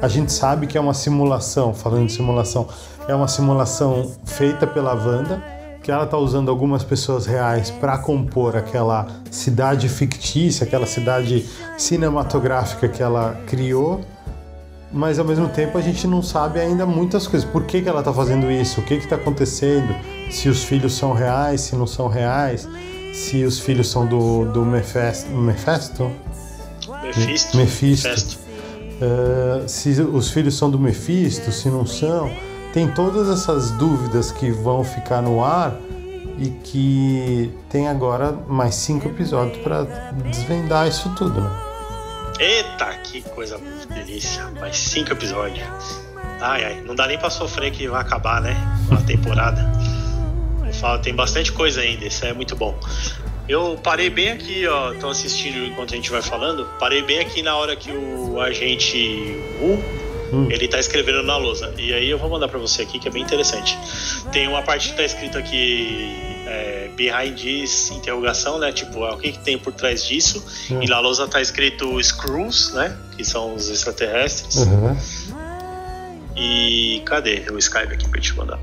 a 0.00 0.08
gente 0.08 0.32
sabe 0.32 0.66
que 0.66 0.78
é 0.78 0.80
uma 0.80 0.94
simulação, 0.94 1.74
falando 1.74 2.06
de 2.06 2.12
simulação, 2.12 2.66
é 3.06 3.14
uma 3.14 3.28
simulação 3.28 4.10
feita 4.24 4.66
pela 4.66 4.94
Wanda, 4.94 5.42
que 5.82 5.90
ela 5.90 6.04
está 6.04 6.16
usando 6.18 6.50
algumas 6.50 6.84
pessoas 6.84 7.26
reais 7.26 7.70
para 7.70 7.96
compor 7.98 8.56
aquela 8.56 9.06
cidade 9.30 9.88
fictícia, 9.88 10.64
aquela 10.64 10.86
cidade 10.86 11.46
cinematográfica 11.78 12.88
que 12.88 13.02
ela 13.02 13.40
criou, 13.46 14.00
mas 14.92 15.18
ao 15.18 15.24
mesmo 15.24 15.48
tempo 15.48 15.78
a 15.78 15.80
gente 15.80 16.06
não 16.06 16.22
sabe 16.22 16.60
ainda 16.60 16.84
muitas 16.84 17.26
coisas. 17.26 17.48
Por 17.48 17.64
que, 17.64 17.80
que 17.80 17.88
ela 17.88 18.00
está 18.00 18.12
fazendo 18.12 18.50
isso? 18.50 18.80
O 18.80 18.84
que 18.84 18.94
está 18.94 19.16
acontecendo? 19.16 19.94
Se 20.30 20.48
os 20.48 20.64
filhos 20.64 20.94
são 20.94 21.12
reais, 21.12 21.62
se 21.62 21.76
não 21.76 21.86
são 21.86 22.08
reais, 22.08 22.68
se 23.14 23.44
os 23.44 23.58
filhos 23.58 23.88
são 23.88 24.06
do, 24.06 24.44
do 24.46 24.64
Mephesto, 24.64 25.30
Mephesto? 25.30 26.10
Mephisto. 27.02 27.56
Mephisto. 27.56 28.38
Uh, 29.00 29.68
se 29.68 29.88
os 30.02 30.30
filhos 30.30 30.56
são 30.56 30.70
do 30.70 30.78
Mephisto, 30.78 31.50
se 31.50 31.68
não 31.68 31.86
são. 31.86 32.30
Tem 32.72 32.88
todas 32.88 33.28
essas 33.28 33.72
dúvidas 33.72 34.30
que 34.30 34.50
vão 34.50 34.84
ficar 34.84 35.20
no 35.20 35.44
ar 35.44 35.74
e 36.38 36.50
que 36.50 37.52
tem 37.68 37.88
agora 37.88 38.32
mais 38.48 38.76
cinco 38.76 39.08
episódios 39.08 39.58
para 39.58 39.82
desvendar 40.30 40.86
isso 40.86 41.12
tudo, 41.16 41.40
né? 41.40 41.50
Eita, 42.38 42.86
que 43.04 43.22
coisa 43.22 43.60
delícia! 43.92 44.46
Mais 44.60 44.76
cinco 44.76 45.12
episódios. 45.12 45.66
Ai, 46.40 46.64
ai, 46.64 46.80
não 46.86 46.94
dá 46.94 47.06
nem 47.06 47.18
para 47.18 47.28
sofrer 47.28 47.70
que 47.72 47.88
vai 47.88 48.00
acabar, 48.00 48.40
né? 48.40 48.56
A 48.90 49.02
temporada. 49.02 49.60
Eu 50.64 50.72
falo, 50.72 51.02
tem 51.02 51.14
bastante 51.14 51.52
coisa 51.52 51.80
ainda, 51.80 52.06
isso 52.06 52.24
é 52.24 52.32
muito 52.32 52.54
bom. 52.56 52.78
Eu 53.48 53.76
parei 53.82 54.08
bem 54.08 54.30
aqui, 54.30 54.64
ó, 54.68 54.94
tô 54.94 55.08
assistindo 55.08 55.66
enquanto 55.66 55.92
a 55.92 55.96
gente 55.96 56.10
vai 56.10 56.22
falando. 56.22 56.64
Parei 56.78 57.02
bem 57.02 57.18
aqui 57.18 57.42
na 57.42 57.56
hora 57.56 57.74
que 57.74 57.90
o 57.90 58.40
agente 58.40 59.36
Wu, 59.60 59.82
hum. 60.32 60.48
ele 60.50 60.68
tá 60.68 60.78
escrevendo 60.78 61.22
na 61.22 61.36
lousa. 61.36 61.72
E 61.78 61.92
aí 61.92 62.08
eu 62.08 62.18
vou 62.18 62.28
mandar 62.28 62.48
para 62.48 62.58
você 62.58 62.82
aqui 62.82 62.98
que 62.98 63.08
é 63.08 63.10
bem 63.10 63.22
interessante. 63.22 63.78
Tem 64.32 64.46
uma 64.48 64.62
parte 64.62 64.90
que 64.90 64.96
tá 64.96 65.02
escrito 65.02 65.38
aqui 65.38 66.16
é, 66.46 66.90
behind 66.96 67.38
this 67.38 67.90
interrogação, 67.90 68.58
né? 68.58 68.72
Tipo, 68.72 69.04
o 69.04 69.18
que, 69.18 69.32
que 69.32 69.38
tem 69.38 69.58
por 69.58 69.72
trás 69.72 70.04
disso? 70.04 70.44
Hum. 70.70 70.82
E 70.82 70.86
na 70.86 70.98
lousa 71.00 71.26
tá 71.26 71.40
escrito 71.40 72.02
screws, 72.02 72.72
né? 72.72 72.96
Que 73.16 73.24
são 73.24 73.54
os 73.54 73.68
extraterrestres. 73.68 74.56
Uhum. 74.56 74.96
E 76.36 77.02
cadê 77.04 77.44
o 77.50 77.58
Skype 77.58 77.92
aqui 77.92 78.08
pra 78.08 78.20
te 78.20 78.34
mandar? 78.34 78.58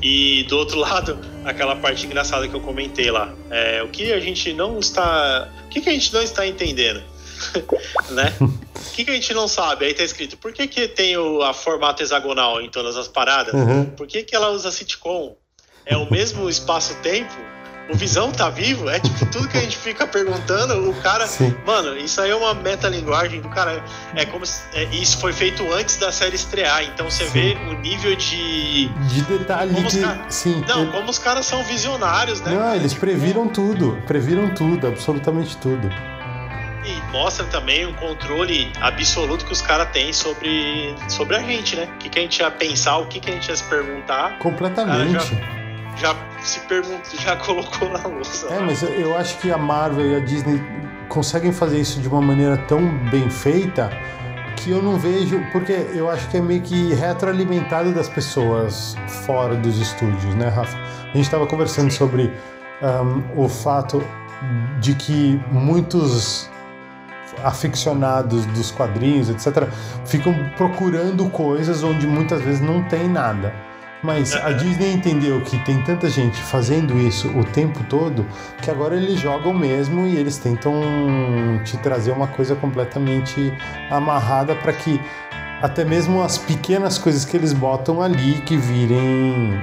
E 0.00 0.44
do 0.48 0.56
outro 0.56 0.78
lado, 0.80 1.18
aquela 1.44 1.76
parte 1.76 2.06
engraçada 2.06 2.46
que 2.48 2.54
eu 2.54 2.60
comentei 2.60 3.10
lá. 3.10 3.32
É, 3.50 3.82
o 3.82 3.88
que 3.88 4.12
a 4.12 4.20
gente 4.20 4.52
não 4.52 4.78
está. 4.78 5.48
O 5.66 5.68
que, 5.68 5.80
que 5.80 5.88
a 5.88 5.92
gente 5.92 6.12
não 6.12 6.22
está 6.22 6.46
entendendo? 6.46 7.02
né? 8.10 8.34
O 8.40 8.90
que, 8.92 9.04
que 9.04 9.10
a 9.10 9.14
gente 9.14 9.32
não 9.34 9.48
sabe? 9.48 9.86
Aí 9.86 9.94
tá 9.94 10.02
escrito, 10.02 10.36
por 10.36 10.52
que, 10.52 10.66
que 10.66 10.88
tem 10.88 11.16
o 11.16 11.42
a 11.42 11.52
formato 11.52 12.02
hexagonal 12.02 12.60
em 12.60 12.70
todas 12.70 12.96
as 12.96 13.08
paradas? 13.08 13.54
Uhum. 13.54 13.86
Por 13.86 14.06
que, 14.06 14.22
que 14.22 14.34
ela 14.34 14.50
usa 14.50 14.70
sitcom? 14.70 15.36
É 15.86 15.96
o 15.96 16.10
mesmo 16.10 16.48
espaço-tempo? 16.48 17.34
o 17.90 17.96
Visão 17.96 18.30
tá 18.30 18.50
vivo? 18.50 18.88
É 18.88 19.00
tipo, 19.00 19.26
tudo 19.26 19.48
que 19.48 19.56
a 19.56 19.60
gente 19.60 19.76
fica 19.76 20.06
perguntando, 20.06 20.88
o 20.88 20.94
cara. 21.02 21.26
Sim. 21.26 21.54
Mano, 21.66 21.96
isso 21.96 22.20
aí 22.20 22.30
é 22.30 22.34
uma 22.34 22.54
metalinguagem 22.54 23.40
do 23.40 23.48
cara. 23.48 23.82
É 24.14 24.24
como 24.26 24.44
se. 24.44 24.62
É, 24.74 24.84
isso 24.94 25.18
foi 25.18 25.32
feito 25.32 25.70
antes 25.72 25.96
da 25.96 26.12
série 26.12 26.36
estrear. 26.36 26.84
Então 26.84 27.10
você 27.10 27.24
Sim. 27.26 27.30
vê 27.32 27.58
o 27.68 27.74
nível 27.80 28.14
de. 28.14 28.88
De 28.88 29.22
detalhe. 29.22 29.74
De... 29.84 30.00
Cara... 30.00 30.26
Sim. 30.28 30.62
Não, 30.68 30.82
ele... 30.82 30.92
como 30.92 31.10
os 31.10 31.18
caras 31.18 31.46
são 31.46 31.62
visionários, 31.64 32.40
né? 32.40 32.54
Não, 32.54 32.74
eles 32.74 32.92
tipo, 32.92 33.00
previram 33.06 33.48
tudo. 33.48 34.00
Previram 34.06 34.54
tudo, 34.54 34.86
absolutamente 34.86 35.56
tudo. 35.56 35.88
E 36.88 37.12
mostra 37.12 37.44
também 37.46 37.84
o 37.84 37.94
controle 37.94 38.72
absoluto 38.80 39.44
que 39.44 39.52
os 39.52 39.60
caras 39.60 39.90
têm 39.90 40.12
sobre, 40.12 40.94
sobre 41.08 41.36
a 41.36 41.42
gente, 41.42 41.76
né? 41.76 41.86
O 41.94 41.98
que, 41.98 42.08
que 42.08 42.18
a 42.18 42.22
gente 42.22 42.38
ia 42.38 42.50
pensar, 42.50 42.96
o 42.96 43.06
que, 43.06 43.20
que 43.20 43.30
a 43.30 43.34
gente 43.34 43.48
ia 43.48 43.56
se 43.56 43.64
perguntar. 43.64 44.38
Completamente 44.38 45.58
já 45.98 46.14
se 46.40 46.60
perguntou, 46.60 47.20
já 47.20 47.36
colocou 47.44 47.90
na 47.90 48.06
louça. 48.06 48.46
É, 48.48 48.60
mas 48.60 48.82
eu 48.82 49.16
acho 49.16 49.38
que 49.38 49.50
a 49.50 49.58
Marvel 49.58 50.12
e 50.12 50.16
a 50.16 50.20
Disney 50.20 50.62
conseguem 51.08 51.52
fazer 51.52 51.80
isso 51.80 52.00
de 52.00 52.08
uma 52.08 52.22
maneira 52.22 52.56
tão 52.56 52.80
bem 53.10 53.28
feita 53.28 53.90
que 54.56 54.70
eu 54.70 54.82
não 54.82 54.98
vejo, 54.98 55.40
porque 55.52 55.72
eu 55.94 56.10
acho 56.10 56.28
que 56.28 56.36
é 56.36 56.40
meio 56.40 56.60
que 56.62 56.92
retroalimentado 56.94 57.92
das 57.92 58.08
pessoas 58.08 58.96
fora 59.24 59.54
dos 59.54 59.78
estúdios, 59.78 60.34
né, 60.34 60.48
Rafa? 60.48 60.76
A 60.76 61.16
gente 61.16 61.22
estava 61.24 61.46
conversando 61.46 61.90
Sim. 61.90 61.96
sobre 61.96 62.32
um, 62.82 63.44
o 63.44 63.48
fato 63.48 64.02
de 64.80 64.94
que 64.94 65.40
muitos 65.50 66.50
aficionados 67.44 68.44
dos 68.46 68.70
quadrinhos, 68.70 69.28
etc., 69.28 69.68
ficam 70.04 70.34
procurando 70.56 71.28
coisas 71.30 71.82
onde 71.82 72.06
muitas 72.06 72.40
vezes 72.42 72.60
não 72.60 72.82
tem 72.84 73.08
nada. 73.08 73.52
Mas 74.02 74.34
a 74.36 74.52
Disney 74.52 74.92
entendeu 74.92 75.40
que 75.40 75.58
tem 75.64 75.82
tanta 75.82 76.08
gente 76.08 76.36
fazendo 76.36 76.96
isso 76.98 77.28
o 77.36 77.44
tempo 77.44 77.82
todo 77.84 78.24
que 78.62 78.70
agora 78.70 78.94
eles 78.94 79.18
jogam 79.18 79.52
mesmo 79.52 80.06
e 80.06 80.16
eles 80.16 80.38
tentam 80.38 80.72
te 81.64 81.76
trazer 81.78 82.12
uma 82.12 82.28
coisa 82.28 82.54
completamente 82.54 83.52
amarrada 83.90 84.54
para 84.54 84.72
que 84.72 85.00
até 85.60 85.84
mesmo 85.84 86.22
as 86.22 86.38
pequenas 86.38 86.96
coisas 86.96 87.24
que 87.24 87.36
eles 87.36 87.52
botam 87.52 88.00
ali 88.00 88.34
que 88.42 88.56
virem 88.56 89.60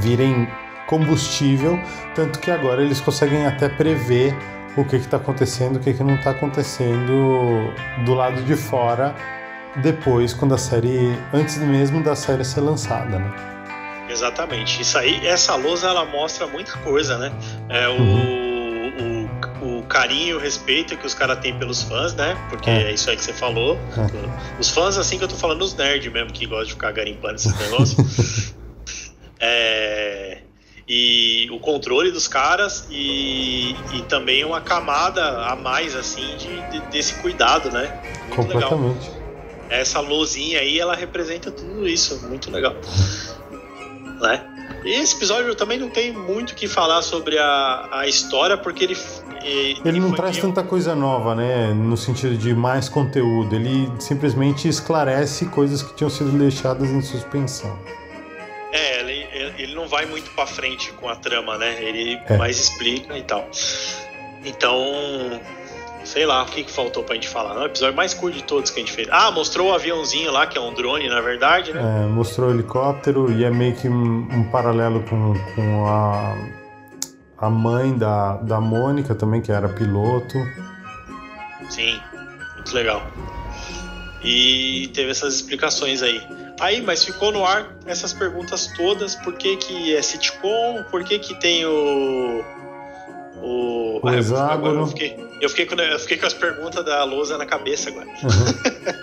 virem 0.00 0.48
combustível, 0.88 1.78
tanto 2.14 2.40
que 2.40 2.50
agora 2.50 2.82
eles 2.82 3.00
conseguem 3.00 3.46
até 3.46 3.68
prever 3.68 4.34
o 4.80 4.84
que 4.84 4.96
está 4.96 5.16
acontecendo, 5.16 5.76
o 5.76 5.80
que, 5.80 5.92
que 5.92 6.02
não 6.04 6.14
está 6.14 6.30
acontecendo 6.30 7.72
do 8.04 8.14
lado 8.14 8.42
de 8.42 8.54
fora 8.54 9.14
depois, 9.76 10.32
quando 10.32 10.54
a 10.54 10.58
série. 10.58 11.18
antes 11.32 11.58
mesmo 11.58 12.02
da 12.02 12.14
série 12.14 12.44
ser 12.44 12.60
lançada, 12.60 13.18
né? 13.18 13.34
Exatamente. 14.08 14.80
Isso 14.80 14.96
aí, 14.96 15.26
essa 15.26 15.54
lousa 15.54 15.88
ela 15.88 16.04
mostra 16.04 16.46
muita 16.46 16.72
coisa, 16.78 17.18
né? 17.18 17.32
É, 17.68 17.88
o, 17.88 18.00
uhum. 18.00 19.28
o, 19.62 19.78
o, 19.80 19.82
carinho 19.84 20.28
e 20.28 20.34
o 20.34 20.38
respeito 20.38 20.96
que 20.96 21.06
os 21.06 21.14
caras 21.14 21.38
têm 21.40 21.58
pelos 21.58 21.82
fãs, 21.82 22.14
né? 22.14 22.36
Porque 22.48 22.70
é. 22.70 22.84
é. 22.84 22.92
isso 22.92 23.10
aí 23.10 23.16
que 23.16 23.24
você 23.24 23.32
falou. 23.32 23.76
É. 23.76 24.60
Os 24.60 24.70
fãs, 24.70 24.96
assim 24.96 25.18
que 25.18 25.24
eu 25.24 25.28
tô 25.28 25.36
falando, 25.36 25.62
os 25.62 25.74
nerds 25.74 26.10
mesmo, 26.10 26.32
que 26.32 26.46
gostam 26.46 26.66
de 26.66 26.72
ficar 26.72 26.92
garimpando 26.92 27.34
esses 27.34 27.54
negócios. 27.58 28.54
é, 29.38 30.38
e 30.88 31.48
o 31.50 31.58
controle 31.58 32.10
dos 32.10 32.26
caras 32.26 32.86
e, 32.90 33.76
e 33.92 34.02
também 34.08 34.44
uma 34.44 34.60
camada 34.60 35.46
a 35.46 35.54
mais, 35.54 35.94
assim, 35.94 36.36
de, 36.36 36.70
de 36.70 36.80
desse 36.90 37.14
cuidado, 37.14 37.70
né? 37.70 38.00
Muito 38.28 38.36
Completamente. 38.36 39.08
Legal 39.10 39.18
essa 39.70 40.00
luzinha 40.00 40.60
aí, 40.60 40.78
ela 40.78 40.94
representa 40.94 41.50
tudo 41.50 41.86
isso. 41.86 42.26
Muito 42.28 42.50
legal. 42.50 42.74
Né? 44.20 44.44
E 44.84 45.00
esse 45.00 45.14
episódio 45.14 45.54
também 45.54 45.78
não 45.78 45.88
tem 45.88 46.12
muito 46.12 46.50
o 46.50 46.54
que 46.56 46.66
falar 46.66 47.02
sobre 47.02 47.38
a, 47.38 47.88
a 47.92 48.08
história, 48.08 48.58
porque 48.58 48.82
ele. 48.82 48.96
Ele, 49.44 49.80
ele 49.84 50.00
não 50.00 50.10
traz 50.10 50.38
tanta 50.38 50.60
coisa 50.64 50.92
nova, 50.96 51.36
né? 51.36 51.72
No 51.72 51.96
sentido 51.96 52.36
de 52.36 52.52
mais 52.52 52.88
conteúdo. 52.88 53.54
Ele 53.54 53.88
simplesmente 54.00 54.66
esclarece 54.66 55.46
coisas 55.46 55.84
que 55.84 55.94
tinham 55.94 56.10
sido 56.10 56.32
deixadas 56.32 56.90
em 56.90 57.00
suspensão. 57.00 57.78
É, 58.72 58.98
ele, 58.98 59.17
ele 59.56 59.74
não 59.74 59.88
vai 59.88 60.06
muito 60.06 60.30
para 60.30 60.46
frente 60.46 60.92
com 60.92 61.08
a 61.08 61.16
trama, 61.16 61.56
né? 61.56 61.82
Ele 61.82 62.20
é. 62.26 62.36
mais 62.36 62.58
explica 62.58 63.16
e 63.16 63.22
tal. 63.22 63.48
Então, 64.44 65.40
sei 66.04 66.24
lá, 66.24 66.42
o 66.42 66.46
que, 66.46 66.64
que 66.64 66.70
faltou 66.70 67.04
pra 67.04 67.14
gente 67.14 67.28
falar? 67.28 67.54
Não, 67.54 67.62
o 67.62 67.66
episódio 67.66 67.94
mais 67.94 68.14
curto 68.14 68.36
de 68.36 68.44
todos 68.44 68.70
que 68.70 68.80
a 68.80 68.82
gente 68.82 68.92
fez. 68.92 69.08
Ah, 69.10 69.30
mostrou 69.30 69.70
o 69.70 69.74
aviãozinho 69.74 70.32
lá, 70.32 70.46
que 70.46 70.56
é 70.56 70.60
um 70.60 70.72
drone, 70.72 71.08
na 71.08 71.20
verdade, 71.20 71.72
né? 71.72 72.04
É, 72.04 72.06
mostrou 72.06 72.48
o 72.48 72.54
helicóptero 72.54 73.30
e 73.32 73.44
é 73.44 73.50
meio 73.50 73.74
que 73.76 73.88
um, 73.88 74.28
um 74.30 74.44
paralelo 74.44 75.02
com, 75.02 75.34
com 75.54 75.86
a, 75.86 76.36
a 77.38 77.50
mãe 77.50 77.96
da, 77.96 78.36
da 78.36 78.60
Mônica 78.60 79.14
também, 79.14 79.40
que 79.40 79.52
era 79.52 79.68
piloto. 79.68 80.38
Sim, 81.68 82.00
muito 82.54 82.74
legal. 82.74 83.02
E 84.22 84.90
teve 84.94 85.10
essas 85.10 85.34
explicações 85.34 86.02
aí. 86.02 86.20
Aí, 86.60 86.82
mas 86.82 87.04
ficou 87.04 87.30
no 87.30 87.44
ar 87.44 87.76
essas 87.86 88.12
perguntas 88.12 88.66
todas, 88.76 89.14
por 89.14 89.34
que 89.34 89.56
que 89.56 89.94
é 89.94 90.02
sitcom, 90.02 90.82
por 90.90 91.04
que 91.04 91.18
que 91.18 91.38
tem 91.38 91.64
o 91.64 92.44
O, 93.40 94.00
o 94.02 94.08
ah, 94.08 94.16
hexágono. 94.16 94.80
Eu 94.80 94.86
fiquei, 94.88 95.16
eu, 95.40 95.48
fiquei 95.48 95.66
com, 95.66 95.76
eu 95.76 95.98
fiquei 96.00 96.16
com 96.16 96.26
as 96.26 96.34
perguntas 96.34 96.84
da 96.84 97.04
lousa 97.04 97.38
na 97.38 97.46
cabeça 97.46 97.90
agora. 97.90 98.06
Uhum. 98.06 98.94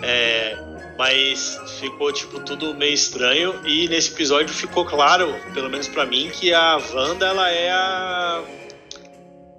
é, 0.02 0.58
mas 0.98 1.58
ficou 1.80 2.12
tipo 2.12 2.40
tudo 2.40 2.74
meio 2.74 2.92
estranho 2.92 3.54
e 3.64 3.88
nesse 3.88 4.12
episódio 4.12 4.54
ficou 4.54 4.84
claro, 4.84 5.34
pelo 5.54 5.70
menos 5.70 5.88
para 5.88 6.04
mim, 6.04 6.30
que 6.30 6.52
a 6.52 6.78
Wanda 6.92 7.26
ela 7.26 7.50
é 7.50 7.70
a 7.70 8.42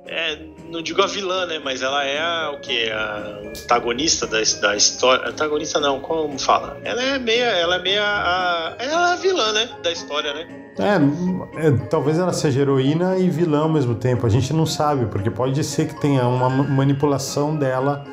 é, 0.07 0.39
não 0.69 0.81
digo 0.81 1.01
a 1.01 1.07
vilã, 1.07 1.45
né? 1.45 1.59
Mas 1.63 1.81
ela 1.81 2.03
é 2.03 2.19
a, 2.19 2.51
o 2.51 2.59
que? 2.59 2.89
A 2.91 3.41
antagonista 3.49 4.27
da, 4.27 4.37
da 4.61 4.75
história. 4.75 5.29
Antagonista 5.29 5.79
não, 5.79 5.99
como 5.99 6.37
fala? 6.39 6.77
Ela 6.83 7.01
é 7.01 7.19
meia. 7.19 7.45
Ela 7.45 7.75
é 7.75 7.81
meia. 7.81 8.03
A, 8.03 8.75
ela 8.79 9.09
é 9.09 9.13
a 9.13 9.15
vilã, 9.15 9.51
né? 9.53 9.69
Da 9.83 9.91
história, 9.91 10.33
né? 10.33 10.47
É, 10.77 11.67
é, 11.67 11.71
talvez 11.89 12.19
ela 12.19 12.33
seja 12.33 12.61
heroína 12.61 13.17
e 13.17 13.29
vilã 13.29 13.61
ao 13.61 13.69
mesmo 13.69 13.95
tempo. 13.95 14.25
A 14.25 14.29
gente 14.29 14.53
não 14.53 14.65
sabe, 14.65 15.05
porque 15.05 15.31
pode 15.31 15.63
ser 15.63 15.87
que 15.87 15.99
tenha 15.99 16.27
uma 16.27 16.49
manipulação 16.49 17.55
dela, 17.55 18.03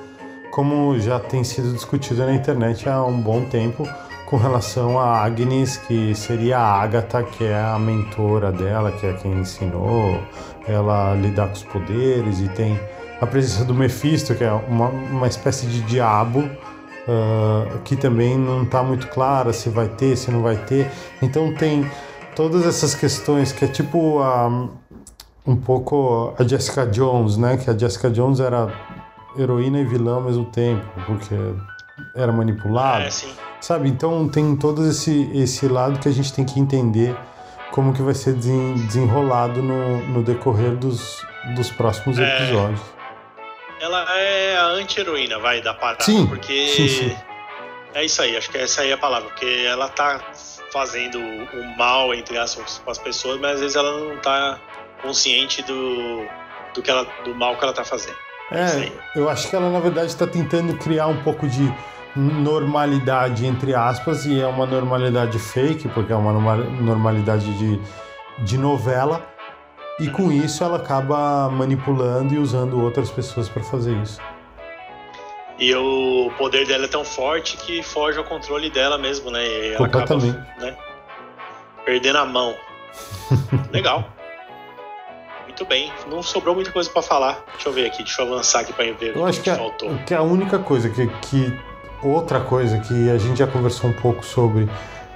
como 0.51 0.99
já 0.99 1.19
tem 1.19 1.43
sido 1.43 1.73
discutido 1.73 2.25
na 2.25 2.33
internet 2.33 2.89
há 2.89 3.03
um 3.03 3.21
bom 3.21 3.45
tempo, 3.47 3.89
com 4.27 4.37
relação 4.37 4.99
a 4.99 5.25
Agnes, 5.25 5.77
que 5.77 6.15
seria 6.15 6.59
a 6.59 6.81
Agatha, 6.81 7.25
que 7.25 7.45
é 7.45 7.61
a 7.61 7.79
mentora 7.79 8.53
dela, 8.53 8.93
que 8.93 9.07
é 9.07 9.13
quem 9.15 9.33
ensinou 9.33 10.21
ela 10.67 11.15
lidar 11.15 11.49
com 11.49 11.55
os 11.55 11.65
poderes, 11.65 12.41
e 12.41 12.49
tem 12.49 12.79
a 13.21 13.27
presença 13.27 13.65
do 13.65 13.75
Mephisto, 13.75 14.35
que 14.35 14.45
é 14.45 14.53
uma, 14.53 14.89
uma 14.89 15.27
espécie 15.27 15.67
de 15.67 15.81
diabo, 15.83 16.41
uh, 16.41 17.79
que 17.85 17.97
também 17.97 18.37
não 18.37 18.65
está 18.65 18.83
muito 18.83 19.07
clara 19.09 19.53
se 19.53 19.69
vai 19.69 19.89
ter, 19.89 20.17
se 20.17 20.31
não 20.31 20.43
vai 20.43 20.57
ter. 20.57 20.91
Então 21.21 21.55
tem 21.55 21.89
todas 22.35 22.67
essas 22.67 22.95
questões 22.95 23.53
que 23.53 23.65
é 23.65 23.69
tipo 23.69 24.21
a, 24.21 24.69
um 25.47 25.57
pouco 25.57 26.35
a 26.39 26.43
Jessica 26.43 26.87
Jones, 26.87 27.37
né? 27.37 27.57
Que 27.57 27.71
a 27.71 27.77
Jessica 27.77 28.11
Jones 28.11 28.41
era 28.41 28.73
heroína 29.39 29.81
e 29.81 29.85
vilã 29.85 30.15
ao 30.17 30.23
mesmo 30.23 30.45
tempo, 30.47 30.85
porque 31.07 31.35
era 32.15 32.33
manipulada. 32.33 33.05
É. 33.05 33.11
Sabe? 33.61 33.89
Então 33.89 34.29
tem 34.29 34.57
todo 34.57 34.85
esse, 34.87 35.31
esse 35.33 35.69
lado 35.69 36.01
que 36.01 36.09
a 36.09 36.13
gente 36.13 36.33
tem 36.33 36.45
que 36.45 36.59
entender 36.59 37.17
como 37.73 37.93
que 37.93 38.03
vai 38.03 38.15
ser 38.15 38.35
desenrolado 38.35 39.61
no, 39.61 40.07
no 40.07 40.23
decorrer 40.23 40.77
dos, 40.77 41.27
dos 41.57 41.71
próximos 41.71 42.19
é... 42.19 42.37
episódios. 42.37 42.81
Ela 43.81 44.07
é 44.17 44.57
a 44.57 44.67
anti-heroína, 44.67 45.41
vai, 45.41 45.61
da 45.61 45.75
parada. 45.75 46.05
Sim, 46.05 46.25
porque 46.25 46.69
sim, 46.69 46.87
sim. 46.87 47.17
é 47.95 48.05
isso 48.05 48.23
aí, 48.23 48.37
acho 48.37 48.49
que 48.49 48.59
essa 48.59 48.83
aí 48.83 48.91
é 48.91 48.93
a 48.93 48.99
palavra, 48.99 49.29
porque 49.31 49.65
ela 49.67 49.89
tá 49.89 50.21
fazendo 50.73 51.19
o 51.19 51.77
mal, 51.77 52.15
entre 52.15 52.39
aspas, 52.39 52.81
com 52.85 52.91
as 52.91 52.99
pessoas, 52.99 53.41
mas 53.41 53.55
às 53.55 53.61
vezes 53.61 53.77
ela 53.77 53.99
não 53.99 54.17
tá 54.19 54.61
consciente 55.03 55.63
do, 55.63 56.25
do, 56.75 56.81
que 56.81 56.89
ela, 56.91 57.05
do 57.25 57.35
mal 57.35 57.57
que 57.57 57.65
ela 57.65 57.73
tá 57.73 57.85
fazendo. 57.85 58.17
É, 58.53 58.85
é 58.85 58.93
eu 59.17 59.29
acho 59.29 59.51
que 59.51 59.57
ela, 59.57 59.69
na 59.69 59.81
verdade, 59.81 60.07
está 60.07 60.29
tentando 60.29 60.77
criar 60.79 61.09
um 61.09 61.21
pouco 61.25 61.49
de 61.49 61.75
normalidade, 62.15 63.47
entre 63.47 63.75
aspas, 63.75 64.27
e 64.27 64.41
é 64.41 64.47
uma 64.47 64.67
normalidade 64.67 65.39
fake, 65.39 65.89
porque 65.89 66.13
é 66.13 66.17
uma 66.17 66.33
normalidade 66.57 67.53
de, 67.59 67.81
de 68.45 68.59
novela, 68.59 69.27
e 69.99 70.09
com 70.09 70.31
isso 70.31 70.63
ela 70.63 70.77
acaba 70.77 71.49
manipulando 71.51 72.35
e 72.35 72.39
usando 72.39 72.83
outras 72.83 73.11
pessoas 73.11 73.49
para 73.49 73.63
fazer 73.63 73.97
isso. 74.03 74.21
E 75.59 75.75
o 75.75 76.31
poder 76.37 76.67
dela 76.67 76.87
é 76.87 76.89
tão 76.89 77.05
forte 77.05 77.57
que 77.57 77.83
foge 77.83 78.19
ao 78.19 78.25
controle 78.25 78.69
dela 78.69 78.99
mesmo, 78.99 79.31
né? 79.31 79.47
E 79.47 79.75
ela. 79.75 79.87
Acaba, 79.87 80.17
né, 80.17 80.77
perdendo 81.85 82.19
a 82.19 82.25
mão. 82.25 82.55
Legal. 83.71 84.05
Muito 85.45 85.65
bem. 85.67 85.93
Não 86.09 86.23
sobrou 86.23 86.55
muita 86.55 86.73
coisa 86.73 86.91
para 86.91 87.03
falar. 87.03 87.45
Deixa 87.53 87.69
eu 87.69 87.73
ver 87.73 87.87
aqui, 87.87 88.03
deixa 88.03 88.23
eu 88.23 88.27
avançar 88.27 88.61
aqui 88.61 88.73
para 88.73 88.93
ver 88.93 89.15
eu 89.15 89.23
o 89.23 89.27
acho 89.27 89.41
que, 89.41 89.51
que, 89.51 89.57
faltou. 89.57 89.95
A, 89.95 89.99
que 89.99 90.15
a 90.15 90.23
única 90.23 90.59
coisa 90.59 90.89
que, 90.89 91.07
que 91.07 91.57
outra 92.03 92.41
coisa 92.41 92.79
que 92.79 93.11
a 93.11 93.19
gente 93.19 93.39
já 93.39 93.47
conversou 93.47 93.91
um 93.91 93.93
pouco 93.93 94.25
sobre 94.25 94.69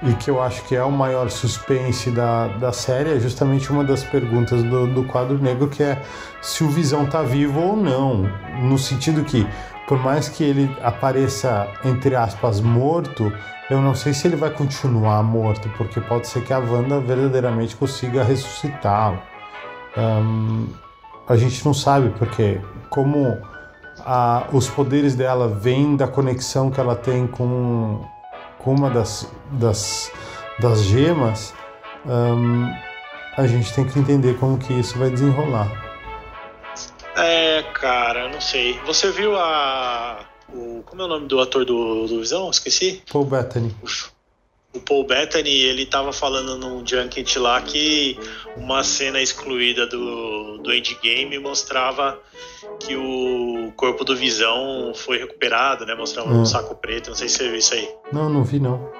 e 0.03 0.13
que 0.13 0.29
eu 0.29 0.41
acho 0.41 0.63
que 0.65 0.75
é 0.75 0.83
o 0.83 0.91
maior 0.91 1.29
suspense 1.29 2.11
da, 2.11 2.47
da 2.47 2.71
série 2.71 3.15
é 3.15 3.19
justamente 3.19 3.71
uma 3.71 3.83
das 3.83 4.03
perguntas 4.03 4.61
do, 4.63 4.87
do 4.87 5.03
quadro 5.05 5.37
negro, 5.39 5.67
que 5.67 5.81
é 5.81 6.01
se 6.41 6.63
o 6.63 6.69
Visão 6.69 7.05
tá 7.05 7.23
vivo 7.23 7.59
ou 7.59 7.75
não. 7.75 8.29
No 8.61 8.77
sentido 8.77 9.23
que, 9.23 9.47
por 9.87 9.97
mais 9.99 10.29
que 10.29 10.43
ele 10.43 10.69
apareça, 10.83 11.67
entre 11.83 12.15
aspas, 12.15 12.61
morto, 12.61 13.33
eu 13.69 13.81
não 13.81 13.95
sei 13.95 14.13
se 14.13 14.27
ele 14.27 14.35
vai 14.35 14.51
continuar 14.51 15.23
morto, 15.23 15.67
porque 15.77 15.99
pode 15.99 16.27
ser 16.27 16.43
que 16.43 16.53
a 16.53 16.59
Wanda 16.59 16.99
verdadeiramente 16.99 17.75
consiga 17.75 18.23
ressuscitá-lo. 18.23 19.19
Um, 19.97 20.67
a 21.27 21.35
gente 21.35 21.65
não 21.65 21.73
sabe, 21.73 22.13
porque 22.17 22.61
como 22.89 23.35
a, 24.07 24.47
os 24.53 24.69
poderes 24.69 25.15
dela 25.15 25.49
vêm 25.49 25.97
da 25.97 26.07
conexão 26.07 26.71
que 26.71 26.79
ela 26.79 26.95
tem 26.95 27.27
com, 27.27 28.01
com 28.57 28.73
uma 28.73 28.89
das, 28.89 29.29
das, 29.51 30.09
das 30.59 30.83
gemas, 30.83 31.53
a 33.35 33.45
gente 33.45 33.73
tem 33.73 33.83
que 33.85 33.99
entender 33.99 34.39
como 34.39 34.57
que 34.57 34.71
isso 34.71 34.97
vai 34.97 35.09
desenrolar. 35.09 35.69
É, 37.17 37.63
cara, 37.73 38.29
não 38.29 38.39
sei. 38.39 38.79
Você 38.85 39.11
viu 39.11 39.35
a. 39.35 40.25
O, 40.53 40.81
como 40.85 41.01
é 41.01 41.05
o 41.05 41.07
nome 41.07 41.27
do 41.27 41.41
ator 41.41 41.65
do, 41.65 42.07
do 42.07 42.19
Visão? 42.19 42.49
Esqueci? 42.49 43.03
Paul 43.11 43.25
Bettany. 43.25 43.75
Uf 43.83 44.16
o 44.73 44.79
Paul 44.79 45.05
Bettany, 45.05 45.49
ele 45.49 45.85
tava 45.85 46.11
falando 46.11 46.57
num 46.57 46.85
junket 46.85 47.37
lá 47.39 47.61
que 47.61 48.17
uma 48.55 48.83
cena 48.83 49.21
excluída 49.21 49.87
do, 49.87 50.57
do 50.59 50.73
Endgame 50.73 51.39
mostrava 51.39 52.19
que 52.79 52.95
o 52.95 53.71
corpo 53.75 54.03
do 54.03 54.15
Visão 54.15 54.91
foi 54.93 55.17
recuperado, 55.17 55.85
né? 55.85 55.95
Mostrava 55.95 56.29
um 56.29 56.45
saco 56.45 56.75
preto, 56.75 57.09
não 57.09 57.15
sei 57.15 57.27
se 57.27 57.37
você 57.37 57.47
viu 57.49 57.57
isso 57.57 57.73
aí. 57.73 57.89
Não, 58.11 58.29
não 58.29 58.43
vi 58.43 58.59
não. 58.59 58.91